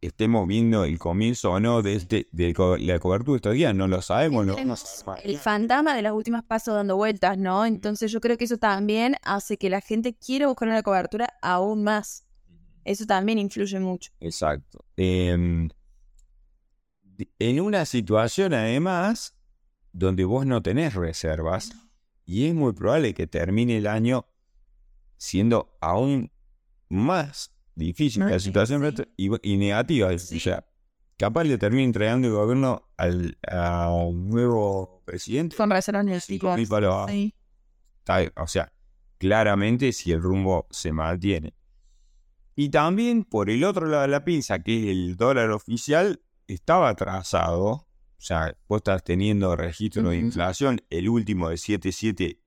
estemos 0.00 0.46
viendo 0.46 0.84
el 0.84 0.98
comienzo 0.98 1.52
o 1.52 1.60
no 1.60 1.82
de, 1.82 1.94
este, 1.94 2.28
de 2.32 2.54
la 2.80 2.98
cobertura 2.98 3.32
de 3.32 3.36
estos 3.36 3.54
días, 3.54 3.74
no 3.74 3.88
lo 3.88 4.02
sabemos, 4.02 4.46
no, 4.46 4.62
no 4.62 4.76
sabemos. 4.76 5.24
el 5.24 5.38
fantasma 5.38 5.94
de 5.94 6.02
las 6.02 6.12
últimas 6.12 6.44
pasos 6.44 6.74
dando 6.74 6.96
vueltas, 6.96 7.38
¿no? 7.38 7.64
Entonces 7.64 8.12
yo 8.12 8.20
creo 8.20 8.36
que 8.36 8.44
eso 8.44 8.58
también 8.58 9.16
hace 9.22 9.56
que 9.56 9.70
la 9.70 9.80
gente 9.80 10.14
quiera 10.14 10.48
buscar 10.48 10.68
una 10.68 10.82
cobertura 10.82 11.28
aún 11.42 11.82
más. 11.82 12.24
Eso 12.84 13.04
también 13.06 13.38
influye 13.38 13.80
mucho. 13.80 14.12
Exacto. 14.20 14.84
Em, 14.96 15.68
en 17.38 17.60
una 17.60 17.84
situación, 17.84 18.54
además, 18.54 19.34
donde 19.92 20.24
vos 20.24 20.46
no 20.46 20.62
tenés 20.62 20.94
reservas, 20.94 21.70
y 22.26 22.46
es 22.46 22.54
muy 22.54 22.72
probable 22.72 23.14
que 23.14 23.26
termine 23.26 23.78
el 23.78 23.86
año 23.86 24.26
siendo 25.16 25.78
aún 25.80 26.30
más 26.88 27.52
difícil 27.74 28.24
Más 28.24 28.32
la 28.32 28.40
situación 28.40 28.94
y, 29.16 29.30
y 29.48 29.56
negativa. 29.56 30.16
Sí. 30.18 30.36
O 30.36 30.40
sea, 30.40 30.66
capaz 31.16 31.44
le 31.44 31.56
termina 31.56 31.84
entregando 31.84 32.28
el 32.28 32.34
gobierno 32.34 32.90
al, 32.96 33.38
a 33.48 33.90
un 33.90 34.28
nuevo 34.28 35.02
presidente. 35.04 35.56
Con 35.56 35.70
reservas 35.70 36.04
Sí, 37.08 37.32
O 38.36 38.46
sea, 38.46 38.72
claramente 39.18 39.92
si 39.92 40.12
el 40.12 40.20
rumbo 40.20 40.66
se 40.70 40.92
mantiene. 40.92 41.54
Y 42.54 42.70
también 42.70 43.24
por 43.24 43.50
el 43.50 43.62
otro 43.64 43.86
lado 43.86 44.02
de 44.02 44.08
la 44.08 44.24
pinza, 44.24 44.58
que 44.60 44.84
es 44.84 44.88
el 44.88 45.16
dólar 45.16 45.50
oficial, 45.50 46.22
estaba 46.48 46.88
atrasado. 46.88 47.85
O 48.18 48.22
sea, 48.22 48.56
vos 48.68 48.78
estás 48.78 49.04
teniendo 49.04 49.54
registro 49.56 50.08
de 50.08 50.16
inflación, 50.16 50.80
el 50.90 51.08
último 51.08 51.50
de 51.50 51.56
7.7, 51.56 52.38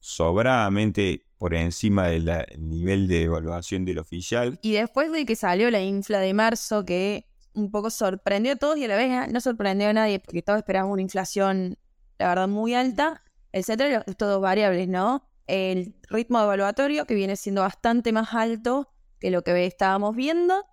sobradamente 0.00 1.26
por 1.38 1.54
encima 1.54 2.06
del 2.06 2.30
nivel 2.58 3.08
de 3.08 3.24
evaluación 3.24 3.84
del 3.84 3.98
oficial. 3.98 4.58
Y 4.62 4.72
después 4.72 5.12
de 5.12 5.26
que 5.26 5.36
salió 5.36 5.70
la 5.70 5.82
infla 5.82 6.18
de 6.18 6.32
marzo, 6.32 6.84
que 6.84 7.28
un 7.52 7.70
poco 7.70 7.90
sorprendió 7.90 8.52
a 8.52 8.56
todos 8.56 8.76
y 8.78 8.84
a 8.84 8.88
la 8.88 8.96
vez 8.96 9.10
ah, 9.12 9.26
no 9.30 9.40
sorprendió 9.40 9.88
a 9.88 9.92
nadie 9.92 10.20
porque 10.20 10.42
todos 10.42 10.58
esperábamos 10.58 10.94
una 10.94 11.02
inflación, 11.02 11.78
la 12.18 12.28
verdad, 12.28 12.48
muy 12.48 12.74
alta. 12.74 13.22
De 13.52 13.60
estos 13.60 14.28
dos 14.28 14.42
variables, 14.42 14.86
¿no? 14.86 15.30
El 15.46 15.94
ritmo 16.10 16.42
evaluatorio, 16.42 17.06
que 17.06 17.14
viene 17.14 17.36
siendo 17.36 17.62
bastante 17.62 18.12
más 18.12 18.34
alto 18.34 18.90
que 19.18 19.30
lo 19.30 19.42
que 19.42 19.64
estábamos 19.64 20.14
viendo, 20.14 20.66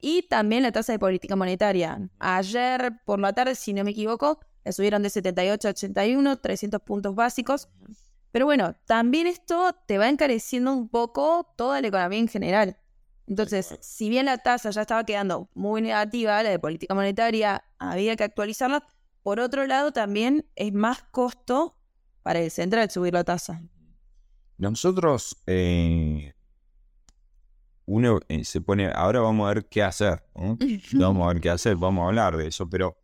y 0.00 0.22
también 0.22 0.62
la 0.62 0.72
tasa 0.72 0.92
de 0.92 0.98
política 0.98 1.36
monetaria. 1.36 2.08
Ayer 2.18 3.00
por 3.04 3.18
la 3.18 3.32
tarde, 3.32 3.54
si 3.54 3.72
no 3.72 3.84
me 3.84 3.90
equivoco, 3.90 4.40
la 4.64 4.72
subieron 4.72 5.02
de 5.02 5.10
78 5.10 5.68
a 5.68 5.70
81, 5.70 6.38
300 6.38 6.80
puntos 6.82 7.14
básicos. 7.14 7.68
Pero 8.32 8.46
bueno, 8.46 8.76
también 8.86 9.26
esto 9.26 9.74
te 9.86 9.98
va 9.98 10.08
encareciendo 10.08 10.72
un 10.72 10.88
poco 10.88 11.52
toda 11.56 11.80
la 11.80 11.88
economía 11.88 12.18
en 12.18 12.28
general. 12.28 12.76
Entonces, 13.26 13.76
si 13.80 14.08
bien 14.08 14.26
la 14.26 14.38
tasa 14.38 14.70
ya 14.70 14.82
estaba 14.82 15.04
quedando 15.04 15.48
muy 15.54 15.82
negativa, 15.82 16.42
la 16.42 16.50
de 16.50 16.58
política 16.58 16.94
monetaria, 16.94 17.64
había 17.78 18.16
que 18.16 18.24
actualizarla. 18.24 18.86
Por 19.22 19.38
otro 19.38 19.66
lado, 19.66 19.92
también 19.92 20.46
es 20.56 20.72
más 20.72 21.02
costo 21.10 21.76
para 22.22 22.40
el 22.40 22.50
central 22.50 22.90
subir 22.90 23.12
la 23.12 23.24
tasa. 23.24 23.62
Nosotros, 24.58 25.42
eh, 25.46 26.34
uno 27.86 28.20
eh, 28.28 28.44
se 28.44 28.60
pone, 28.60 28.90
ahora 28.94 29.20
vamos 29.20 29.50
a 29.50 29.54
ver 29.54 29.66
qué 29.68 29.82
hacer. 29.82 30.24
vamos 30.92 31.24
a 31.24 31.32
ver 31.32 31.40
qué 31.40 31.50
hacer, 31.50 31.76
vamos 31.76 32.04
a 32.04 32.08
hablar 32.08 32.36
de 32.36 32.48
eso, 32.48 32.68
pero 32.68 32.96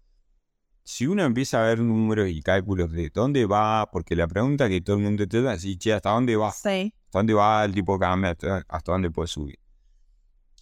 si 0.84 1.06
uno 1.06 1.24
empieza 1.24 1.62
a 1.62 1.66
ver 1.66 1.80
números 1.80 2.28
y 2.28 2.42
cálculos 2.42 2.92
de 2.92 3.10
dónde 3.10 3.46
va, 3.46 3.90
porque 3.90 4.14
la 4.14 4.28
pregunta 4.28 4.68
que 4.68 4.80
todo 4.80 4.96
el 4.96 5.02
mundo 5.02 5.26
te 5.26 5.42
da 5.42 5.54
es, 5.54 5.78
che, 5.78 5.92
¿hasta 5.92 6.10
dónde 6.10 6.36
va? 6.36 6.52
Sí. 6.52 6.94
¿Hasta 7.06 7.18
dónde 7.18 7.34
va 7.34 7.64
el 7.64 7.74
tipo 7.74 7.94
de 7.94 7.98
cambio? 7.98 8.30
¿Hasta, 8.30 8.64
hasta 8.68 8.92
dónde 8.92 9.10
puede 9.10 9.26
subir? 9.26 9.58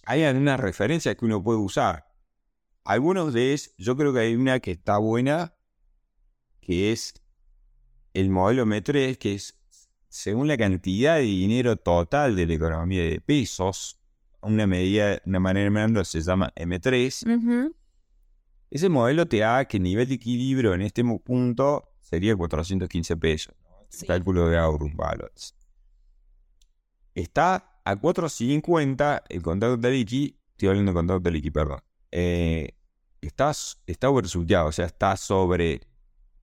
hay 0.05 0.23
algunas 0.23 0.59
referencias 0.59 1.15
que 1.15 1.25
uno 1.25 1.43
puede 1.43 1.59
usar. 1.59 2.05
Algunos 2.83 3.33
de 3.33 3.51
ellos, 3.51 3.73
yo 3.77 3.97
creo 3.97 4.13
que 4.13 4.19
hay 4.19 4.35
una 4.35 4.59
que 4.59 4.71
está 4.71 4.99
buena, 4.99 5.55
que 6.61 6.91
es 6.91 7.15
el 8.13 8.29
modelo 8.29 8.65
M3, 8.65 9.17
que 9.17 9.33
es 9.33 9.59
según 10.07 10.47
la 10.47 10.57
cantidad 10.57 11.15
de 11.15 11.23
dinero 11.23 11.75
total 11.75 12.35
de 12.35 12.45
la 12.45 12.53
economía 12.53 13.03
de 13.03 13.19
pesos, 13.19 13.99
una 14.45 14.67
medida, 14.67 15.19
una 15.25 15.39
manera 15.39 15.87
de 15.87 16.05
se 16.05 16.21
llama 16.21 16.51
M3. 16.55 17.73
Ese 18.69 18.89
modelo 18.89 19.25
te 19.25 19.39
da 19.39 19.65
que 19.65 19.77
el 19.77 19.83
nivel 19.83 20.07
de 20.07 20.15
equilibrio 20.15 20.73
en 20.73 20.81
este 20.81 21.03
punto 21.03 21.93
sería 21.99 22.35
415 22.35 23.17
pesos. 23.17 23.53
El 24.01 24.07
cálculo 24.07 24.49
de 24.49 24.57
Aurum 24.57 24.95
Balance. 24.95 25.53
Está 27.13 27.79
a 27.85 27.95
4.50 27.95 29.23
el 29.29 29.41
contrato 29.41 29.77
de 29.77 29.91
liqui, 29.91 30.37
estoy 30.51 30.69
hablando 30.69 30.91
de 30.91 30.95
contrato 30.95 31.19
de 31.21 31.31
liqui, 31.31 31.51
perdón, 31.51 31.79
eh, 32.11 32.75
está, 33.21 33.51
está 33.85 34.09
o 34.09 34.71
sea, 34.71 34.85
está 34.85 35.15
sobre 35.15 35.81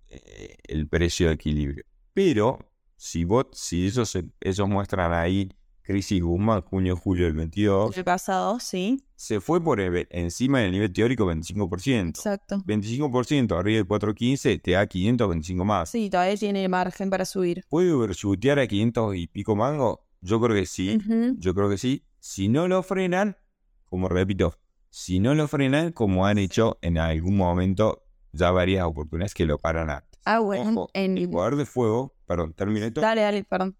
eh, 0.08 0.56
el 0.64 0.88
precio 0.88 1.28
de 1.28 1.34
equilibrio. 1.34 1.84
Pero 2.14 2.58
si 2.96 3.24
vos, 3.24 3.46
si 3.52 3.86
esos, 3.86 4.16
esos 4.40 4.68
muestran 4.68 5.12
ahí 5.12 5.50
crisis 5.82 6.22
Guzmán, 6.22 6.62
junio, 6.62 6.96
julio 6.96 7.26
del 7.26 7.34
22. 7.34 7.96
El 7.96 8.04
pasado, 8.04 8.58
sí. 8.60 9.04
Se 9.16 9.40
fue 9.40 9.62
por 9.62 9.80
encima 9.80 10.60
del 10.60 10.72
nivel 10.72 10.92
teórico 10.92 11.26
25%. 11.26 12.08
Exacto. 12.08 12.58
25% 12.66 13.58
arriba 13.58 13.76
del 13.76 13.86
415 13.86 14.58
te 14.58 14.70
da 14.72 14.86
525 14.86 15.64
más. 15.64 15.90
Sí, 15.90 16.08
todavía 16.10 16.36
tiene 16.36 16.68
margen 16.68 17.10
para 17.10 17.24
subir. 17.24 17.64
¿Puede 17.68 17.92
overshootear 17.92 18.58
a 18.58 18.66
500 18.66 19.16
y 19.16 19.26
pico 19.26 19.56
mango? 19.56 20.06
Yo 20.20 20.40
creo 20.40 20.56
que 20.56 20.66
sí, 20.66 20.98
yo 21.38 21.54
creo 21.54 21.68
que 21.68 21.78
sí. 21.78 22.04
Si 22.20 22.48
no 22.48 22.68
lo 22.68 22.84
frenan, 22.84 23.36
como 23.84 24.08
repito, 24.08 24.56
si 24.88 25.18
no 25.18 25.34
lo 25.34 25.48
frenan, 25.48 25.90
como 25.90 26.26
han 26.26 26.38
hecho 26.38 26.78
en 26.80 26.98
algún 26.98 27.36
momento 27.36 28.04
ya 28.32 28.50
varias 28.50 28.84
oportunidades 28.84 29.34
que 29.34 29.46
lo 29.46 29.58
paran 29.58 29.90
antes. 29.90 30.20
Ah, 30.24 30.38
bueno. 30.38 30.88
en... 30.94 31.18
El 31.18 31.28
poder 31.28 31.56
de 31.56 31.66
fuego, 31.66 32.14
perdón, 32.26 32.54
termine 32.54 32.86
esto. 32.86 33.00
Dale, 33.00 33.22
dale, 33.22 33.44
perdón. 33.44 33.76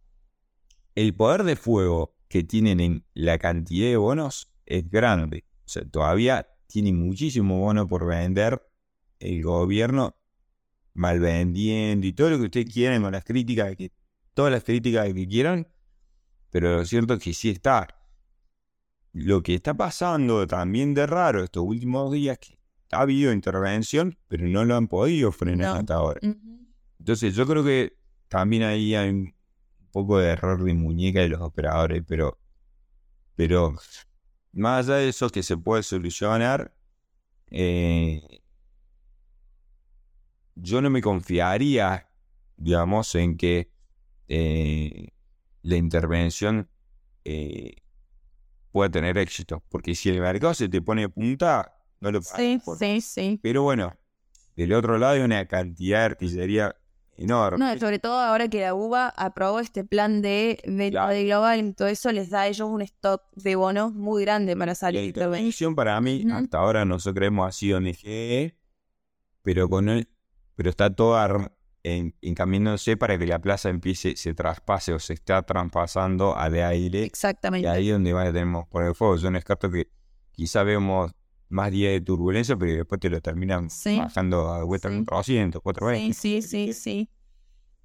El 0.95 1.15
poder 1.15 1.45
de 1.45 1.57
fuego 1.57 2.17
que 2.29 2.45
tienen 2.45 2.81
en 2.81 3.05
la 3.15 3.39
cantidad 3.39 3.89
de 3.89 3.97
bonos 3.97 4.53
es 4.67 4.89
grande. 4.91 5.45
O 5.65 5.69
sea, 5.69 5.85
todavía 5.85 6.49
tiene 6.67 6.93
muchísimo 6.93 7.59
bono 7.59 7.87
por 7.87 8.07
vender. 8.07 8.63
El 9.19 9.43
gobierno 9.43 10.17
mal 10.95 11.21
vendiendo 11.21 12.07
y 12.07 12.13
todo 12.13 12.31
lo 12.31 12.39
que 12.39 12.45
ustedes 12.45 12.73
quieran 12.73 13.03
con 13.03 13.13
las 13.13 13.25
críticas, 13.25 13.77
que, 13.77 13.93
todas 14.35 14.53
las 14.53 14.65
críticas 14.65 15.13
que 15.13 15.27
quieran, 15.27 15.69
pero 16.51 16.77
lo 16.77 16.85
cierto 16.85 17.15
es 17.15 17.23
que 17.23 17.33
sí 17.33 17.51
está. 17.51 17.89
Lo 19.13 19.43
que 19.43 19.55
está 19.55 19.75
pasando 19.75 20.47
también 20.47 20.95
de 20.95 21.07
raro 21.07 21.45
estos 21.45 21.65
últimos 21.65 22.13
días 22.13 22.39
es 22.41 22.49
que 22.49 22.59
ha 22.93 23.01
habido 23.01 23.33
intervención, 23.33 24.19
pero 24.29 24.47
no 24.47 24.65
lo 24.65 24.77
han 24.77 24.89
podido 24.89 25.33
frenar 25.33 25.79
hasta 25.79 25.95
ahora. 25.95 26.21
Entonces 26.99 27.35
yo 27.35 27.47
creo 27.47 27.65
que 27.65 27.97
también 28.29 28.63
ahí 28.63 28.95
hay 28.95 29.35
poco 29.93 30.19
de 30.19 30.31
error 30.31 30.63
de 30.65 30.75
muñeca 30.75 31.21
de 31.21 31.29
los 31.29 31.41
operadores, 31.41 32.03
pero, 32.07 32.39
pero 33.37 33.77
más 34.53 34.89
allá 34.89 34.99
de 34.99 35.09
eso 35.09 35.31
que 35.31 35.43
se 35.43 35.57
puede 35.57 35.83
solucionar, 35.83 36.75
eh, 37.51 38.43
yo 40.55 40.81
no 40.81 40.91
me 40.91 41.03
confiaría, 41.03 42.09
digamos, 42.57 43.15
en 43.15 43.37
que 43.37 43.71
eh, 44.29 45.09
la 45.63 45.77
intervención 45.77 46.69
eh, 47.25 47.77
pueda 48.71 48.91
tener 48.91 49.19
éxito. 49.19 49.63
Porque 49.69 49.95
si 49.95 50.11
el 50.11 50.21
mercado 50.21 50.55
se 50.55 50.69
te 50.69 50.83
pone 50.83 51.09
punta, 51.09 51.79
no 52.01 52.11
lo 52.11 52.23
Sí, 52.23 52.61
sí, 52.79 53.01
sí. 53.01 53.41
Pero 53.43 53.63
bueno, 53.63 53.95
del 54.57 54.73
otro 54.73 54.99
lado 54.99 55.15
hay 55.15 55.21
una 55.21 55.47
cantidad 55.47 56.01
de 56.01 56.05
artillería 56.05 56.77
enorme. 57.17 57.59
No, 57.59 57.79
sobre 57.79 57.99
todo 57.99 58.19
ahora 58.19 58.49
que 58.49 58.61
la 58.61 58.75
UBA 58.75 59.09
aprobó 59.17 59.61
este 59.61 59.85
plan 59.85 60.23
de 60.23 60.59
venta 60.67 61.09
de 61.09 61.25
global 61.25 61.61
y 61.61 61.73
todo 61.73 61.89
eso 61.89 62.11
les 62.13 62.31
da 62.31 62.43
a 62.43 62.49
ellos 62.49 62.69
un 62.69 62.83
stock 62.83 63.23
de 63.35 63.57
bonos 63.57 63.93
muy 63.93 64.23
grande 64.25 64.57
para 64.57 64.75
salir. 64.75 65.01
La 65.01 65.07
intervención 65.07 65.75
para 65.75 66.01
mí, 66.01 66.25
hasta 66.33 66.59
ahora 66.59 66.85
nosotros 66.85 67.15
creemos 67.15 67.49
ha 67.49 67.53
sido 67.53 67.81
NGE, 67.81 68.57
pero 69.43 69.69
con 69.69 69.89
él, 69.89 70.09
pero 70.55 70.71
está 70.71 70.95
toda 70.95 71.53
encaminándose 71.85 72.97
para 72.97 73.19
que 73.19 73.27
la 73.27 73.41
plaza 73.41 73.69
empiece, 73.69 74.17
se 74.17 74.35
traspase 74.35 74.93
o 74.93 74.99
se 74.99 75.15
está 75.15 75.43
traspasando 75.43 76.39
a 76.39 76.49
de 76.49 76.63
aire. 76.63 77.05
Exactamente. 77.05 77.67
Y 77.67 77.71
ahí 77.71 77.89
es 77.89 77.95
donde 77.95 78.13
va 78.13 78.33
tener 78.33 78.65
por 78.71 78.85
el 78.85 78.95
fuego. 78.95 79.17
Yo 79.17 79.31
no 79.31 79.37
descarto 79.37 79.71
que 79.71 79.91
quizá 80.31 80.63
vemos 80.63 81.13
más 81.53 81.71
días 81.71 81.93
de 81.93 82.01
turbulencia, 82.01 82.57
pero 82.57 82.73
después 82.73 83.01
te 83.01 83.11
lo 83.11 83.21
terminan 83.21 83.69
bajando 83.99 84.49
a 84.49 84.65
vuelta 84.65 84.89
sí. 84.89 85.05
400, 85.05 85.63
420. 85.63 86.15
Sí, 86.15 86.43
sí, 86.43 86.49
sí, 86.49 86.73
sí. 86.73 87.11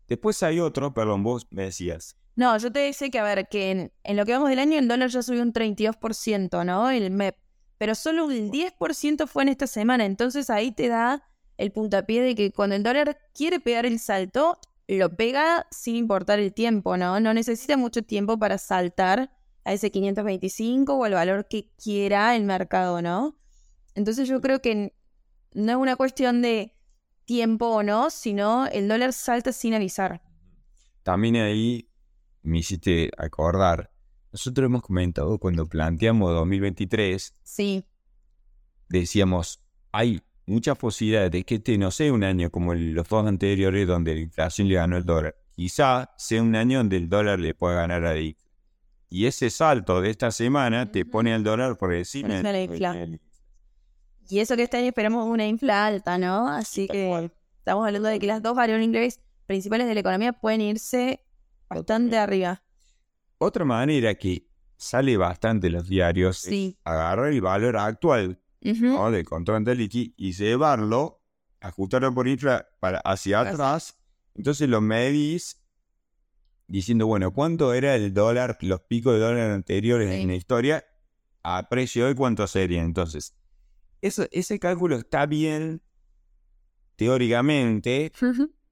Después 0.07 0.41
hay 0.43 0.59
otro, 0.59 0.93
perdón, 0.93 1.23
vos 1.23 1.47
me 1.51 1.63
decías. 1.63 2.17
No, 2.35 2.57
yo 2.57 2.71
te 2.71 2.79
decía 2.79 3.09
que, 3.09 3.19
a 3.19 3.23
ver, 3.23 3.47
que 3.49 3.71
en, 3.71 3.91
en 4.03 4.15
lo 4.15 4.25
que 4.25 4.31
vamos 4.31 4.49
del 4.49 4.59
año 4.59 4.77
el 4.77 4.87
dólar 4.87 5.09
ya 5.09 5.21
subió 5.21 5.41
un 5.41 5.53
32%, 5.53 6.65
¿no? 6.65 6.89
El 6.89 7.11
MEP. 7.11 7.35
Pero 7.77 7.93
solo 7.95 8.31
el 8.31 8.49
10% 8.51 9.27
fue 9.27 9.43
en 9.43 9.49
esta 9.49 9.67
semana. 9.67 10.05
Entonces 10.05 10.49
ahí 10.49 10.71
te 10.71 10.87
da 10.87 11.23
el 11.57 11.71
puntapié 11.71 12.21
de 12.21 12.35
que 12.35 12.51
cuando 12.51 12.75
el 12.75 12.83
dólar 12.83 13.17
quiere 13.33 13.59
pegar 13.59 13.85
el 13.85 13.99
salto, 13.99 14.57
lo 14.87 15.15
pega 15.15 15.67
sin 15.71 15.95
importar 15.95 16.39
el 16.39 16.53
tiempo, 16.53 16.95
¿no? 16.95 17.19
No 17.19 17.33
necesita 17.33 17.75
mucho 17.75 18.03
tiempo 18.03 18.37
para 18.39 18.57
saltar 18.57 19.31
a 19.65 19.73
ese 19.73 19.91
525 19.91 20.93
o 20.93 21.03
al 21.03 21.13
valor 21.13 21.47
que 21.49 21.71
quiera 21.75 22.35
el 22.35 22.45
mercado, 22.45 23.01
¿no? 23.01 23.35
Entonces 23.97 24.29
yo 24.29 24.41
creo 24.41 24.61
que 24.61 24.93
no 25.53 25.71
es 25.71 25.77
una 25.77 25.95
cuestión 25.95 26.43
de 26.43 26.71
tiempo 27.25 27.65
o 27.65 27.81
no, 27.81 28.11
sino 28.11 28.67
el 28.67 28.87
dólar 28.87 29.11
salta 29.11 29.51
sin 29.51 29.73
avisar. 29.73 30.21
También 31.01 31.37
ahí 31.37 31.89
me 32.43 32.59
hiciste 32.59 33.09
acordar, 33.17 33.91
nosotros 34.31 34.67
hemos 34.67 34.83
comentado 34.83 35.39
cuando 35.39 35.67
planteamos 35.67 36.31
2023, 36.31 37.33
sí. 37.41 37.85
decíamos, 38.87 39.63
hay 39.91 40.21
muchas 40.45 40.77
posibilidades 40.77 41.31
de 41.31 41.43
que 41.43 41.55
este 41.55 41.75
no 41.79 41.89
sea 41.89 42.13
un 42.13 42.23
año 42.23 42.51
como 42.51 42.75
los 42.75 43.09
dos 43.09 43.25
anteriores 43.25 43.87
donde 43.87 44.13
la 44.13 44.21
inflación 44.21 44.67
le 44.67 44.75
ganó 44.75 44.95
el 44.97 45.05
dólar. 45.05 45.35
Quizá 45.55 46.13
sea 46.17 46.43
un 46.43 46.55
año 46.55 46.77
donde 46.77 46.97
el 46.97 47.09
dólar 47.09 47.39
le 47.39 47.55
pueda 47.55 47.77
ganar 47.77 48.05
a 48.05 48.13
la 48.13 48.21
Y 49.09 49.25
ese 49.25 49.49
salto 49.49 50.01
de 50.01 50.11
esta 50.11 50.29
semana 50.29 50.91
te 50.91 51.03
pone 51.03 51.33
al 51.33 51.43
dólar 51.43 51.79
por 51.79 51.95
encima 51.95 52.35
de 52.35 52.43
la 52.43 52.61
inflación. 52.61 53.19
Y 54.29 54.39
eso 54.39 54.55
que 54.55 54.63
este 54.63 54.77
año 54.77 54.87
esperamos 54.87 55.25
una 55.25 55.47
infla 55.47 55.85
alta, 55.85 56.17
¿no? 56.17 56.47
Así 56.47 56.87
que 56.87 57.31
estamos 57.59 57.85
hablando 57.85 58.09
de 58.09 58.19
que 58.19 58.27
las 58.27 58.41
dos 58.41 58.55
variables 58.55 59.19
principales 59.45 59.87
de 59.87 59.93
la 59.93 59.99
economía 60.01 60.33
pueden 60.33 60.61
irse 60.61 61.23
bastante 61.69 62.17
arriba. 62.17 62.63
Otra 63.37 63.65
manera 63.65 64.15
que 64.15 64.47
sale 64.75 65.17
bastante 65.17 65.67
en 65.67 65.73
los 65.73 65.87
diarios 65.87 66.45
es 66.45 66.75
agarrar 66.83 67.31
el 67.31 67.41
valor 67.41 67.77
actual 67.77 68.41
de 68.61 69.23
control 69.23 69.63
de 69.63 70.13
y 70.17 70.33
llevarlo, 70.33 71.23
ajustarlo 71.61 72.13
por 72.13 72.27
infra 72.27 72.67
para 72.79 72.99
hacia 72.99 73.41
atrás. 73.41 73.97
Entonces 74.35 74.67
lo 74.67 74.81
medís 74.81 75.63
diciendo, 76.67 77.07
bueno, 77.07 77.31
¿cuánto 77.31 77.73
era 77.73 77.95
el 77.95 78.13
dólar, 78.13 78.57
los 78.61 78.81
picos 78.81 79.13
de 79.13 79.19
dólar 79.19 79.51
anteriores 79.51 80.11
en 80.11 80.27
la 80.27 80.35
historia? 80.35 80.85
A 81.43 81.69
precio 81.69 82.07
de 82.07 82.15
cuánto 82.15 82.45
sería. 82.45 82.83
Entonces, 82.83 83.33
eso, 84.01 84.27
ese 84.31 84.59
cálculo 84.59 84.97
está 84.97 85.25
bien 85.25 85.81
teóricamente, 86.95 88.11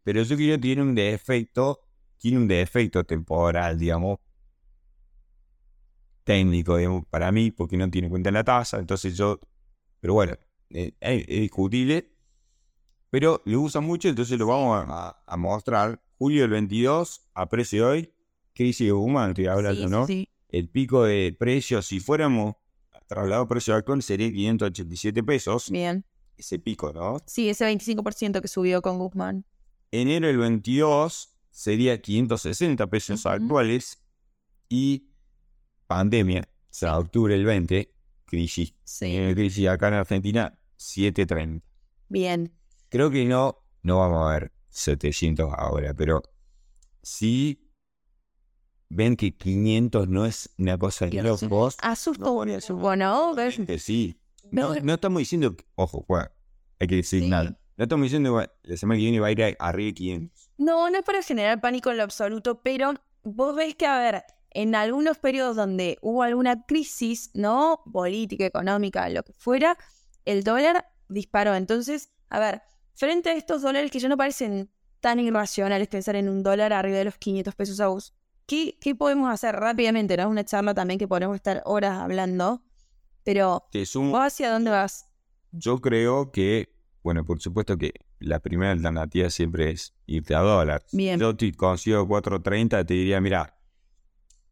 pero 0.04 0.24
yo 0.24 0.36
creo 0.36 0.56
que 0.56 0.62
tiene 0.62 0.82
un 0.82 0.96
defecto, 0.96 1.82
tiene 2.18 2.38
un 2.38 2.48
defecto 2.48 3.04
temporal, 3.04 3.78
digamos, 3.78 4.20
técnico, 6.24 6.78
digamos, 6.78 7.06
para 7.06 7.32
mí, 7.32 7.52
porque 7.52 7.78
no 7.78 7.90
tiene 7.90 8.08
en 8.08 8.12
cuenta 8.12 8.32
la 8.32 8.44
tasa, 8.44 8.80
entonces 8.80 9.16
yo, 9.16 9.40
pero 10.00 10.16
bueno, 10.16 10.36
eh, 10.72 10.94
es, 11.00 11.28
discutible, 11.28 12.12
pero 13.10 13.42
lo 13.46 13.62
usa 13.62 13.80
mucho, 13.80 14.10
entonces 14.10 14.38
lo 14.38 14.48
vamos 14.48 14.86
a, 14.88 15.38
mostrar. 15.38 16.02
Julio 16.18 16.42
del 16.42 16.52
22, 16.52 17.30
a 17.34 17.50
precio 17.50 17.86
de 17.86 17.92
hoy, 17.92 18.14
crisis 18.54 18.92
humana, 18.92 19.30
estoy 19.30 19.48
hablando, 19.48 19.88
¿no? 19.88 20.08
El 20.50 20.70
pico 20.70 21.04
de 21.04 21.36
precios, 21.38 21.86
si 21.86 22.00
fuéramos 22.00 22.56
trasladado 23.08 23.44
a 23.44 23.48
precio 23.48 23.76
actual, 23.76 24.02
sería 24.02 24.32
587 24.32 25.24
pesos. 25.24 25.70
Bien. 25.70 26.06
Ese 26.38 26.60
pico, 26.60 26.92
¿no? 26.92 27.18
Sí, 27.26 27.50
ese 27.50 27.66
25% 27.66 28.42
que 28.42 28.48
subió 28.48 28.82
con 28.82 29.00
Guzmán. 29.00 29.46
Enero 29.92 30.28
del 30.28 30.38
22 30.38 31.38
sería 31.50 32.02
560 32.02 32.88
pesos 32.88 33.26
actuales 33.26 34.04
y 34.68 35.08
pandemia, 35.88 36.42
o 36.42 36.68
sea, 36.70 36.98
octubre 36.98 37.34
del 37.34 37.46
20, 37.46 37.94
crisis. 38.26 38.74
Sí. 38.84 39.16
Eh, 39.16 39.34
crisis 39.34 39.68
acá 39.68 39.88
en 39.88 39.94
Argentina, 39.94 40.60
730. 40.76 41.66
Bien. 42.10 42.54
Creo 42.90 43.10
que 43.10 43.26
no, 43.26 43.64
no 43.84 44.00
vamos 44.00 44.28
a 44.28 44.34
ver 44.34 44.52
700 44.70 45.54
ahora, 45.56 45.94
pero 45.94 46.22
sí 47.02 47.65
ven 48.90 49.16
que 49.16 49.36
500 49.36 50.08
no 50.08 50.26
es 50.26 50.50
una 50.58 50.78
cosa 50.78 51.08
de 51.08 51.22
locos. 51.22 51.78
Asusto, 51.82 52.24
no, 52.24 52.34
bueno, 52.34 52.60
sí. 53.78 54.20
No, 54.52 54.76
no 54.76 54.94
estamos 54.94 55.20
diciendo, 55.20 55.56
ojo, 55.76 56.06
hay 56.80 56.88
que 56.88 56.96
decir 56.96 57.24
nada. 57.24 57.58
No 57.78 57.84
estamos 57.84 58.04
diciendo 58.04 58.38
que 58.38 58.50
la 58.64 58.78
semana 58.78 58.98
que 58.98 59.04
viene 59.04 59.20
va 59.20 59.28
a 59.28 59.32
ir 59.32 59.56
arriba 59.60 59.88
de 59.88 59.94
500. 59.94 60.52
No, 60.58 60.90
no 60.90 60.98
es 60.98 61.04
para 61.04 61.22
generar 61.22 61.60
pánico 61.60 61.92
en 61.92 61.98
lo 61.98 62.04
absoluto, 62.04 62.62
pero 62.62 62.94
vos 63.24 63.56
ves 63.56 63.76
que, 63.76 63.86
a 63.86 64.00
ver, 64.00 64.24
en 64.52 64.76
algunos 64.76 65.18
periodos 65.18 65.58
donde 65.58 65.98
hubo 66.02 66.24
alguna 66.24 66.66
crisis, 66.66 67.32
¿no? 67.34 67.82
Política, 67.92 68.46
económica, 68.46 69.10
lo 69.10 69.24
que 69.24 69.34
fuera, 69.34 69.78
el 70.24 70.44
dólar 70.44 70.90
disparó. 71.10 71.54
Entonces, 71.56 72.12
a 72.30 72.40
ver, 72.40 72.62
frente 72.94 73.32
a 73.32 73.34
estos 73.34 73.62
dólares 73.62 73.92
que 73.92 74.00
ya 74.00 74.08
no 74.08 74.16
parecen 74.16 74.70
tan 75.02 75.20
irracionales 75.20 75.90
pensar 75.90 76.16
en 76.16 76.30
un 76.30 76.42
dólar 76.42 76.72
arriba 76.72 76.98
de 77.00 77.06
los 77.06 77.18
500 77.18 77.54
pesos 77.56 77.80
a 77.82 77.88
vos, 77.88 78.14
¿qué, 78.46 78.78
qué 78.80 78.96
podemos 78.96 79.30
hacer 79.30 79.56
rápidamente? 79.56 80.18
¿no? 80.18 80.24
Es 80.24 80.30
una 80.30 80.46
charla 80.46 80.74
también 80.74 81.00
que 81.00 81.08
podemos 81.08 81.36
estar 81.36 81.62
horas 81.66 82.00
hablando, 82.00 82.64
pero 83.24 83.68
¿vos 83.96 84.20
hacia 84.22 84.52
dónde 84.52 84.72
vas? 84.72 85.10
Yo 85.52 85.80
creo 85.80 86.32
que, 86.32 86.76
bueno, 87.04 87.26
por 87.26 87.42
supuesto 87.42 87.78
que 87.78 87.94
la 88.20 88.40
primera 88.40 88.72
alternativa 88.72 89.30
siempre 89.30 89.72
es 89.72 89.94
irte 90.06 90.36
a 90.36 90.40
dólar. 90.40 90.86
Bien. 90.92 91.20
Yo 91.20 91.36
te 91.36 91.52
consigo 91.54 92.08
4.30, 92.08 92.86
te 92.86 92.94
diría, 92.94 93.22
mira, 93.22 93.58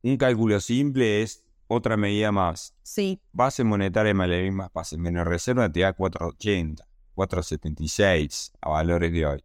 un 0.02 0.18
cálculo 0.18 0.60
simple 0.60 1.22
es 1.22 1.44
otra 1.68 1.98
medida 1.98 2.32
más. 2.32 2.76
Sí. 2.84 3.22
Base 3.32 3.64
monetaria 3.64 4.14
más 4.14 4.30
la 4.30 4.38
misma 4.38 4.72
base 4.74 4.98
menos 4.98 5.26
reserva 5.26 5.72
te 5.72 5.82
da 5.82 5.94
480, 5.94 6.86
476 7.16 8.54
a 8.62 8.70
valores 8.70 9.12
de 9.12 9.26
hoy. 9.26 9.44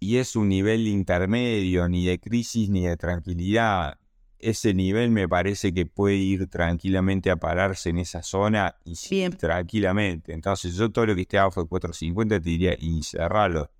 Y 0.00 0.16
es 0.16 0.34
un 0.34 0.48
nivel 0.48 0.88
intermedio, 0.88 1.88
ni 1.88 2.06
de 2.06 2.18
crisis 2.18 2.68
ni 2.70 2.86
de 2.86 2.96
tranquilidad. 2.96 3.98
Ese 4.38 4.72
nivel 4.72 5.10
me 5.10 5.28
parece 5.28 5.72
que 5.72 5.84
puede 5.84 6.16
ir 6.16 6.48
tranquilamente 6.48 7.30
a 7.30 7.36
pararse 7.36 7.90
en 7.90 7.98
esa 7.98 8.22
zona 8.22 8.76
y 8.84 8.96
sí, 8.96 9.28
tranquilamente. 9.28 10.32
Entonces 10.32 10.74
yo 10.74 10.90
todo 10.90 11.06
lo 11.06 11.14
que 11.14 11.22
esté 11.22 11.38
abajo 11.38 11.62
de 11.62 11.68
450 11.68 12.40
te 12.40 12.48
diría 12.48 12.74
y 12.78 13.02
cerralo. 13.02 13.70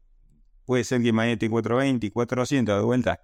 Puede 0.66 0.84
ser 0.84 1.02
que 1.02 1.12
mañana 1.12 1.32
esté 1.32 1.48
420, 1.48 2.12
400 2.12 2.76
de 2.76 2.84
vuelta 2.84 3.20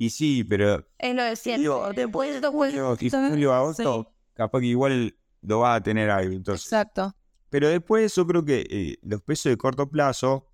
y 0.00 0.08
sí, 0.08 0.44
pero. 0.44 0.86
Es 0.98 1.14
lo 1.14 1.22
de 1.22 1.36
siempre. 1.36 1.70
Después 1.94 2.40
de 2.40 2.40
capaz 4.34 4.60
que 4.60 4.66
igual 4.66 5.14
lo 5.42 5.58
va 5.58 5.74
a 5.74 5.82
tener 5.82 6.10
ahí. 6.10 6.34
Entonces. 6.34 6.64
Exacto. 6.66 7.14
Pero 7.50 7.68
después 7.68 8.14
yo 8.14 8.26
creo 8.26 8.42
que 8.42 8.66
eh, 8.70 8.98
los 9.02 9.20
pesos 9.20 9.50
de 9.50 9.58
corto 9.58 9.90
plazo, 9.90 10.46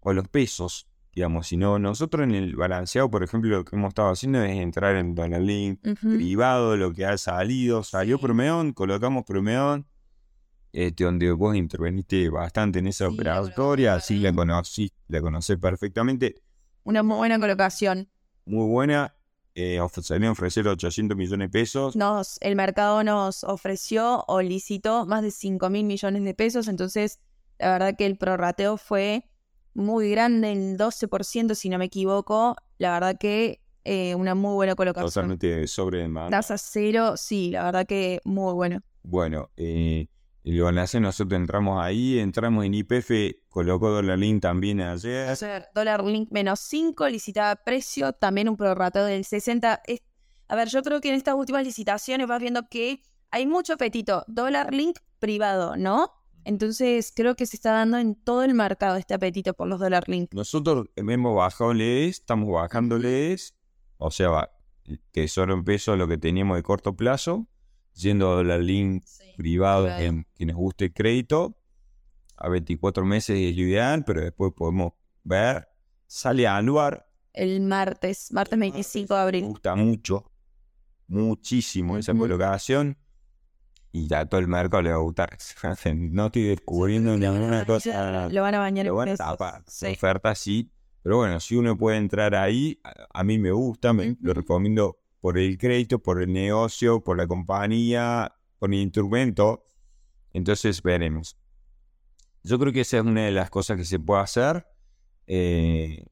o 0.00 0.12
los 0.14 0.26
pesos, 0.28 0.87
digamos, 1.14 1.48
si 1.48 1.56
no, 1.56 1.78
nosotros 1.78 2.24
en 2.24 2.34
el 2.34 2.56
balanceado, 2.56 3.10
por 3.10 3.22
ejemplo, 3.22 3.50
lo 3.50 3.64
que 3.64 3.76
hemos 3.76 3.88
estado 3.88 4.10
haciendo 4.10 4.42
es 4.42 4.56
entrar 4.56 4.96
en 4.96 5.14
Link 5.46 5.80
privado, 6.00 6.76
lo 6.76 6.92
que 6.92 7.04
ha 7.04 7.18
salido, 7.18 7.82
salió 7.82 8.18
Promeón, 8.18 8.72
colocamos 8.72 9.24
Promeón, 9.24 9.86
este, 10.72 11.04
donde 11.04 11.32
vos 11.32 11.56
interveniste 11.56 12.28
bastante 12.28 12.78
en 12.78 12.86
esa 12.86 13.08
operatoria, 13.08 13.94
así 13.94 14.18
la 14.18 14.32
conocí, 14.32 14.92
la 15.08 15.20
conocés 15.20 15.58
perfectamente. 15.58 16.42
Una 16.84 17.02
muy 17.02 17.16
buena 17.16 17.38
colocación 17.38 18.08
muy 18.48 18.66
buena. 18.66 19.14
Eh, 19.54 19.80
ofrecer 19.80 20.68
800 20.68 21.16
millones 21.16 21.48
de 21.48 21.50
pesos. 21.50 21.96
Nos, 21.96 22.38
el 22.40 22.54
mercado 22.54 23.02
nos 23.02 23.42
ofreció 23.42 24.24
o 24.28 24.40
licitó 24.40 25.04
más 25.04 25.22
de 25.22 25.32
5 25.32 25.68
mil 25.68 25.84
millones 25.84 26.22
de 26.22 26.32
pesos, 26.32 26.68
entonces 26.68 27.18
la 27.58 27.72
verdad 27.72 27.96
que 27.96 28.06
el 28.06 28.16
prorrateo 28.16 28.76
fue 28.76 29.28
muy 29.78 30.10
grande, 30.10 30.52
el 30.52 30.76
12% 30.76 31.54
si 31.54 31.68
no 31.68 31.78
me 31.78 31.86
equivoco. 31.86 32.56
La 32.78 32.92
verdad 32.92 33.16
que 33.18 33.60
eh, 33.84 34.14
una 34.14 34.34
muy 34.34 34.54
buena 34.54 34.74
colocación. 34.74 35.08
Totalmente 35.08 35.66
sobre 35.66 36.00
demanda. 36.00 36.36
Tasa 36.36 36.58
cero, 36.58 37.14
sí, 37.16 37.52
la 37.52 37.64
verdad 37.64 37.86
que 37.86 38.20
muy 38.24 38.52
bueno. 38.52 38.80
Bueno, 39.02 39.50
eh, 39.56 40.08
lo 40.42 40.68
hace, 40.68 41.00
nosotros 41.00 41.38
entramos 41.40 41.82
ahí, 41.82 42.18
entramos 42.18 42.64
en 42.64 42.74
IPF, 42.74 43.10
colocó 43.48 43.90
Dollar 43.90 44.18
Link 44.18 44.42
también 44.42 44.80
ayer. 44.80 45.36
Dólar 45.74 46.04
Link 46.04 46.30
menos 46.30 46.60
5, 46.60 47.08
licitaba 47.08 47.56
precio, 47.56 48.12
también 48.12 48.48
un 48.48 48.56
prorrateo 48.56 49.04
del 49.04 49.24
60. 49.24 49.82
a 50.48 50.56
ver, 50.56 50.68
yo 50.68 50.82
creo 50.82 51.00
que 51.00 51.08
en 51.08 51.14
estas 51.14 51.34
últimas 51.34 51.64
licitaciones 51.64 52.26
vas 52.26 52.40
viendo 52.40 52.68
que 52.68 53.00
hay 53.30 53.46
mucho 53.46 53.74
apetito. 53.74 54.24
Dólar 54.26 54.74
Link 54.74 54.98
privado, 55.18 55.76
¿no? 55.76 56.17
Entonces 56.48 57.12
creo 57.14 57.36
que 57.36 57.44
se 57.44 57.56
está 57.56 57.72
dando 57.72 57.98
en 57.98 58.14
todo 58.14 58.42
el 58.42 58.54
mercado 58.54 58.96
este 58.96 59.12
apetito 59.12 59.52
por 59.52 59.68
los 59.68 59.78
Dollar 59.78 60.08
Link. 60.08 60.32
Nosotros 60.32 60.86
hemos 60.96 61.36
bajado 61.36 61.72
estamos 61.74 62.50
bajándoles, 62.50 63.54
o 63.98 64.10
sea, 64.10 64.50
que 65.12 65.28
solo 65.28 65.52
en 65.52 65.64
pesos 65.64 65.98
lo 65.98 66.08
que 66.08 66.16
teníamos 66.16 66.56
de 66.56 66.62
corto 66.62 66.96
plazo 66.96 67.46
yendo 67.92 68.30
a 68.30 68.36
Dollar 68.36 68.60
Link 68.60 69.04
privado 69.36 69.90
en 69.90 70.26
quienes 70.34 70.56
guste 70.56 70.86
el 70.86 70.94
crédito. 70.94 71.58
A 72.38 72.48
24 72.48 73.04
meses 73.04 73.38
es 73.38 73.54
lo 73.54 73.64
ideal, 73.64 74.04
pero 74.06 74.22
después 74.22 74.54
podemos 74.56 74.92
ver. 75.24 75.68
Sale 76.06 76.46
a 76.46 76.56
anuar. 76.56 77.10
El 77.34 77.60
martes, 77.60 78.32
martes 78.32 78.58
25 78.58 79.12
de 79.14 79.20
abril. 79.20 79.42
Me 79.42 79.48
gusta 79.48 79.74
mucho, 79.74 80.32
muchísimo 81.08 81.98
esa 81.98 82.14
colocación. 82.14 82.96
Y 83.90 84.06
ya 84.06 84.26
todo 84.26 84.40
el 84.40 84.48
mercado 84.48 84.82
le 84.82 84.90
va 84.90 84.96
a 84.96 85.00
gustar. 85.00 85.36
no 85.96 86.26
estoy 86.26 86.42
descubriendo 86.44 87.16
ninguna 87.16 87.64
cosa. 87.64 88.28
Lo 88.28 88.42
van 88.42 88.54
a 88.54 88.58
bañar 88.58 88.86
en 88.86 89.16
Sí. 89.66 89.86
Oferta 89.86 90.34
sí. 90.34 90.70
Pero 91.02 91.16
bueno, 91.18 91.40
si 91.40 91.56
uno 91.56 91.76
puede 91.76 91.96
entrar 91.96 92.34
ahí, 92.34 92.80
a, 93.14 93.24
mí 93.24 93.38
me 93.38 93.50
gusta, 93.50 93.92
me, 93.92 94.16
lo 94.20 94.34
recomiendo 94.34 94.98
por 95.20 95.38
el 95.38 95.56
crédito, 95.56 96.00
por 96.00 96.20
el 96.20 96.32
negocio, 96.32 97.02
por 97.02 97.16
la 97.16 97.26
compañía, 97.26 98.34
por 98.58 98.72
el 98.72 98.80
instrumento. 98.80 99.64
Entonces 100.32 100.82
veremos. 100.82 101.38
Yo 102.42 102.58
creo 102.58 102.72
que 102.72 102.82
esa 102.82 102.98
es 102.98 103.04
una 103.04 103.24
de 103.24 103.30
las 103.30 103.48
cosas 103.48 103.78
que 103.78 103.84
se 103.84 103.98
puede 103.98 104.20
hacer. 104.20 104.66
Eh, 105.26 106.04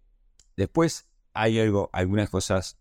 después 0.56 1.08
hay 1.34 1.60
algo, 1.60 1.90
algunas 1.92 2.30
cosas 2.30 2.78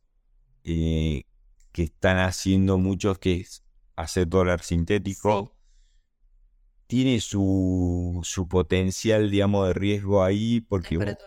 eh, 0.64 1.26
que 1.72 1.84
están 1.84 2.18
haciendo 2.18 2.78
muchos 2.78 3.20
que 3.20 3.42
es 3.42 3.65
hacer 3.96 4.28
dólar 4.28 4.62
sintético. 4.62 5.54
Tiene 6.88 7.20
su, 7.20 8.20
su, 8.24 8.48
potencial, 8.48 9.32
digamos, 9.32 9.68
de 9.68 9.74
riesgo 9.74 10.24
ahí 10.24 10.62
porque... 10.62 11.18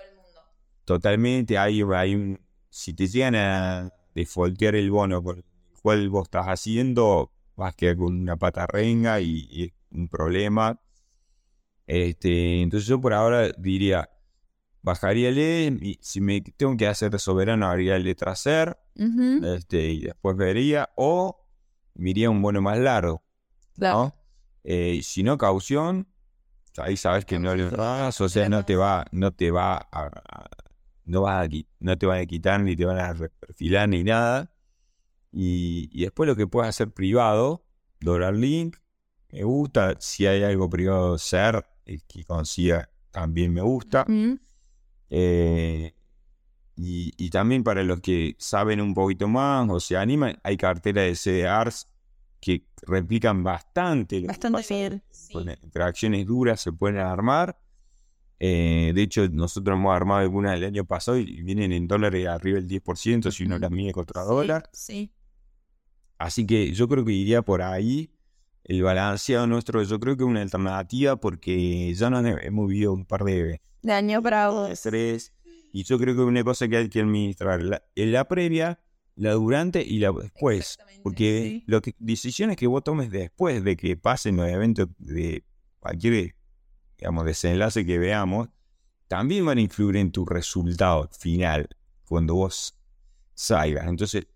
Totalmente, 0.85 1.59
hay, 1.59 1.83
hay 1.83 2.15
un... 2.15 2.41
Si 2.71 2.95
te 2.95 3.07
llegan 3.07 3.35
a 3.35 3.93
defaultear 4.15 4.75
el 4.75 4.91
bono 4.91 5.23
por 5.23 5.39
el 5.39 5.45
cual 5.83 6.09
vos 6.09 6.29
estás 6.29 6.47
haciendo, 6.47 7.33
vas 7.57 7.73
a 7.73 7.77
quedar 7.77 7.97
con 7.97 8.19
una 8.19 8.37
pata 8.37 8.67
renga 8.67 9.21
y, 9.21 9.65
es 9.65 9.73
un 9.91 10.09
problema. 10.09 10.81
Este, 11.87 12.63
entonces 12.63 12.87
yo 12.87 13.01
por 13.01 13.13
ahora 13.13 13.51
diría, 13.59 14.11
bajaría 14.83 15.31
el 15.31 15.39
E, 15.39 15.79
y 15.81 15.99
si 16.01 16.21
me 16.21 16.41
tengo 16.41 16.77
que 16.77 16.87
hacer 16.87 17.11
de 17.11 17.19
soberano, 17.19 17.67
haría 17.67 17.97
el 17.97 18.05
letra 18.05 18.37
ser, 18.37 18.79
este, 18.95 19.91
y 19.91 20.01
después 20.03 20.37
vería, 20.37 20.91
o 20.97 21.48
miría 21.99 22.31
un 22.31 22.41
bono 22.41 22.63
más 22.63 22.79
largo. 22.79 23.23
Eh, 24.65 25.01
si 25.03 25.23
no, 25.23 25.37
caución, 25.37 26.09
ahí 26.79 26.97
sabes 26.97 27.25
que 27.25 27.39
no 27.39 27.55
le 27.55 27.69
das, 27.71 28.21
o 28.21 28.29
sea, 28.29 28.49
no 28.49 28.65
te 28.65 28.77
va, 28.77 29.07
no 29.13 29.33
te 29.33 29.51
va 29.51 29.89
a, 29.93 30.11
no, 31.05 31.23
vas 31.23 31.47
a, 31.47 31.51
no 31.81 31.99
te 31.99 32.07
van 32.07 32.21
a 32.21 32.27
quitar 32.27 32.61
ni 32.61 32.77
te 32.77 32.85
van 32.85 32.99
a 32.99 33.15
perfilar 33.15 33.89
ni 33.89 34.05
nada. 34.05 34.51
Y, 35.33 36.03
después 36.03 36.27
lo 36.27 36.37
que 36.37 36.47
puedes 36.47 36.69
hacer 36.69 36.91
privado, 36.91 37.65
Dollar 38.01 38.35
Link, 38.35 38.77
me 39.31 39.45
gusta. 39.45 39.97
Si 40.01 40.27
hay 40.27 40.43
algo 40.43 40.71
privado 40.71 41.19
ser, 41.19 41.67
el 41.85 42.03
que 42.05 42.25
consiga 42.25 42.91
también 43.11 43.53
me 43.53 43.61
gusta. 43.61 44.05
Mm, 44.09 44.39
Eh, 45.11 45.95
y, 46.79 47.13
y 47.17 47.31
también 47.31 47.65
para 47.65 47.83
los 47.83 48.01
que 48.01 48.37
saben 48.39 48.81
un 48.81 48.95
poquito 48.95 49.27
más 49.29 49.69
o 49.69 49.81
se 49.81 49.97
animan, 49.97 50.39
hay 50.45 50.57
carteras 50.57 51.05
de 51.05 51.15
CDRs 51.17 51.89
que 52.41 52.65
replican 52.87 53.43
bastante. 53.43 54.17
lo 54.17 54.23
que 54.23 54.27
Bastante 54.29 54.75
bien. 54.75 55.03
con 55.33 55.49
interacciones 55.65 56.25
duras 56.25 56.61
se 56.61 56.73
pueden 56.73 56.99
armar. 56.99 57.59
Eh, 58.41 58.93
de 58.95 59.03
hecho, 59.03 59.29
nosotros 59.29 59.77
hemos 59.77 59.93
armado 59.95 60.21
algunas 60.21 60.57
el 60.57 60.63
año 60.65 60.85
pasado 60.85 61.19
y 61.19 61.43
vienen 61.43 61.73
en 61.73 61.89
dólares 61.89 62.29
arriba 62.29 62.61
del 62.61 62.69
10% 62.69 63.33
si 63.33 63.43
uno 63.45 63.59
las 63.59 63.71
mide 63.73 63.91
contra 63.93 64.23
dólar. 64.23 64.71
Sí. 64.73 65.11
Así 66.19 66.47
que 66.47 66.73
yo 66.73 66.89
creo 66.89 67.05
que 67.05 67.13
iría 67.13 67.43
por 67.43 67.63
ahí. 67.63 68.11
El 68.65 68.83
balanceado 68.83 69.47
nuestro, 69.47 69.83
yo 69.83 69.99
creo 69.99 70.17
que 70.17 70.25
es 70.25 70.29
una 70.29 70.43
alternativa 70.43 71.17
porque 71.17 71.93
ya 71.95 72.11
nos 72.11 72.25
he- 72.25 72.47
hemos 72.47 72.69
vivido 72.69 72.93
un 72.93 73.07
par 73.07 73.25
de 73.25 73.61
De 73.83 73.93
año 73.93 74.21
bravo. 74.21 74.67
estrés 74.67 75.33
y 75.73 75.85
yo 75.85 75.99
creo 75.99 76.15
que 76.15 76.23
es 76.23 76.27
una 76.27 76.45
cosa 76.45 76.69
que 76.69 76.77
hay 76.77 76.89
que 76.89 77.01
administrar. 77.01 77.63
La, 77.63 77.83
la 77.95 78.29
previa, 78.29 78.81
la 79.17 79.33
durante 79.33 79.83
y 79.83 79.99
la 79.99 80.13
después. 80.13 80.79
Porque 81.03 81.43
sí. 81.43 81.65
lo 81.67 81.83
que, 81.83 81.95
decisiones 81.99 82.57
que 82.57 82.67
vos 82.67 82.85
tomes 82.85 83.11
después 83.11 83.63
de 83.65 83.77
que 83.77 83.97
pasen 83.97 84.37
los 84.37 84.49
eventos 84.49 84.89
de 84.99 85.45
cualquier 85.79 86.35
digamos, 86.99 87.25
desenlace 87.25 87.87
que 87.87 87.99
veamos, 87.99 88.49
también 89.07 89.47
van 89.47 89.59
a 89.59 89.61
influir 89.61 89.97
en 89.97 90.11
tu 90.11 90.27
resultado 90.27 91.09
final 91.19 91.69
cuando 92.05 92.35
vos 92.35 92.77
salgas. 93.35 93.87
Entonces, 93.87 94.27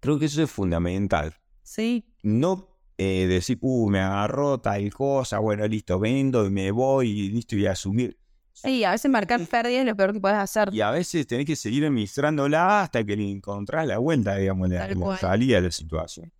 creo 0.00 0.18
que 0.18 0.26
eso 0.26 0.42
es 0.42 0.50
fundamental. 0.50 1.34
Sí. 1.62 2.06
No 2.22 2.72
eh, 2.96 3.26
decir, 3.26 3.58
uh, 3.60 3.90
me 3.90 4.00
agarró 4.00 4.60
tal 4.60 4.92
cosa, 4.92 5.38
bueno, 5.38 5.66
listo, 5.66 5.98
vendo 5.98 6.46
y 6.46 6.50
me 6.50 6.70
voy 6.70 7.10
y 7.10 7.28
listo, 7.30 7.56
y 7.56 7.66
asumir. 7.66 8.18
Y 8.64 8.84
a 8.84 8.92
veces 8.92 9.10
marcar 9.10 9.44
pérdidas 9.46 9.80
es 9.80 9.86
lo 9.86 9.96
peor 9.96 10.12
que 10.12 10.20
puedes 10.20 10.38
hacer. 10.38 10.70
Y 10.72 10.80
a 10.80 10.90
veces 10.90 11.26
tenés 11.26 11.46
que 11.46 11.56
seguir 11.56 11.84
administrándola 11.84 12.82
hasta 12.82 13.04
que 13.04 13.16
le 13.16 13.30
encontrás 13.30 13.86
la 13.86 13.98
vuelta, 13.98 14.36
digamos, 14.36 14.68
la, 14.68 14.88
salida 15.18 15.56
de 15.56 15.62
la 15.62 15.70
situación. 15.70 16.32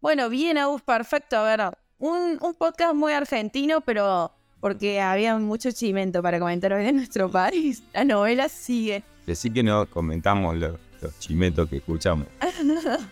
Bueno, 0.00 0.28
bien, 0.30 0.56
Agus, 0.56 0.82
perfecto. 0.82 1.36
A 1.36 1.44
ver, 1.44 1.78
un, 1.98 2.38
un 2.40 2.54
podcast 2.54 2.94
muy 2.94 3.12
argentino, 3.12 3.80
pero 3.82 4.32
porque 4.60 5.00
había 5.00 5.36
mucho 5.38 5.70
chimento 5.72 6.22
para 6.22 6.38
comentar 6.38 6.72
hoy 6.72 6.84
de 6.84 6.92
nuestro 6.92 7.30
país. 7.30 7.82
La 7.92 8.04
novela 8.04 8.48
sigue. 8.48 9.02
Decir 9.26 9.52
que 9.52 9.62
no 9.62 9.86
comentamos 9.86 10.56
los, 10.56 10.78
los 11.00 11.18
chimetos 11.18 11.68
que 11.68 11.78
escuchamos. 11.78 12.26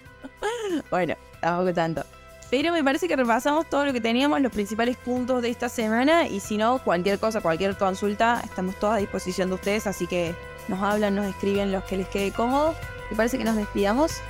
Bueno, 0.91 1.15
tampoco 1.41 1.73
tanto. 1.73 2.05
Pero 2.51 2.73
me 2.73 2.83
parece 2.83 3.09
que 3.09 3.17
repasamos 3.17 3.69
todo 3.69 3.85
lo 3.85 3.93
que 3.93 4.01
teníamos, 4.01 4.41
los 4.41 4.53
principales 4.53 4.97
puntos 4.97 5.43
de 5.43 5.51
esta 5.51 5.69
semana. 5.69 6.27
Y 6.27 6.41
si 6.41 6.57
no, 6.57 6.79
cualquier 6.79 7.19
cosa, 7.19 7.41
cualquier 7.41 7.77
consulta, 7.77 8.41
estamos 8.43 8.77
todos 8.77 8.95
a 8.95 8.99
disposición 8.99 9.49
de 9.49 9.57
ustedes. 9.57 9.87
Así 9.87 10.07
que 10.07 10.35
nos 10.67 10.83
hablan, 10.83 11.15
nos 11.15 11.27
escriben 11.27 11.73
los 11.73 11.85
que 11.85 11.99
les 11.99 12.09
quede 12.09 12.33
cómodo. 12.33 12.75
Me 13.11 13.17
parece 13.17 13.37
que 13.37 13.45
nos 13.45 13.57
despidamos. 13.57 14.21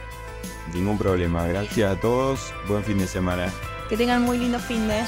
Ningún 0.75 0.99
problema. 0.99 1.47
Gracias 1.47 1.97
a 1.97 2.01
todos. 2.01 2.53
Buen 2.67 2.83
fin 2.83 2.99
de 2.99 3.07
semana. 3.07 3.53
Que 3.89 3.97
tengan 3.97 4.23
muy 4.23 4.39
lindo 4.39 4.59
fin 4.59 4.89
de. 4.89 5.05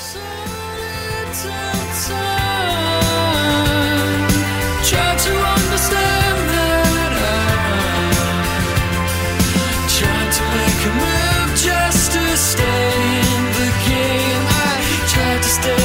Try 4.82 5.16
to 10.30 11.09
stay 12.40 13.20
in 13.34 13.42
the 13.58 13.68
game. 13.86 14.44
I 14.48 15.06
tried 15.12 15.42
to 15.42 15.48
stay. 15.48 15.79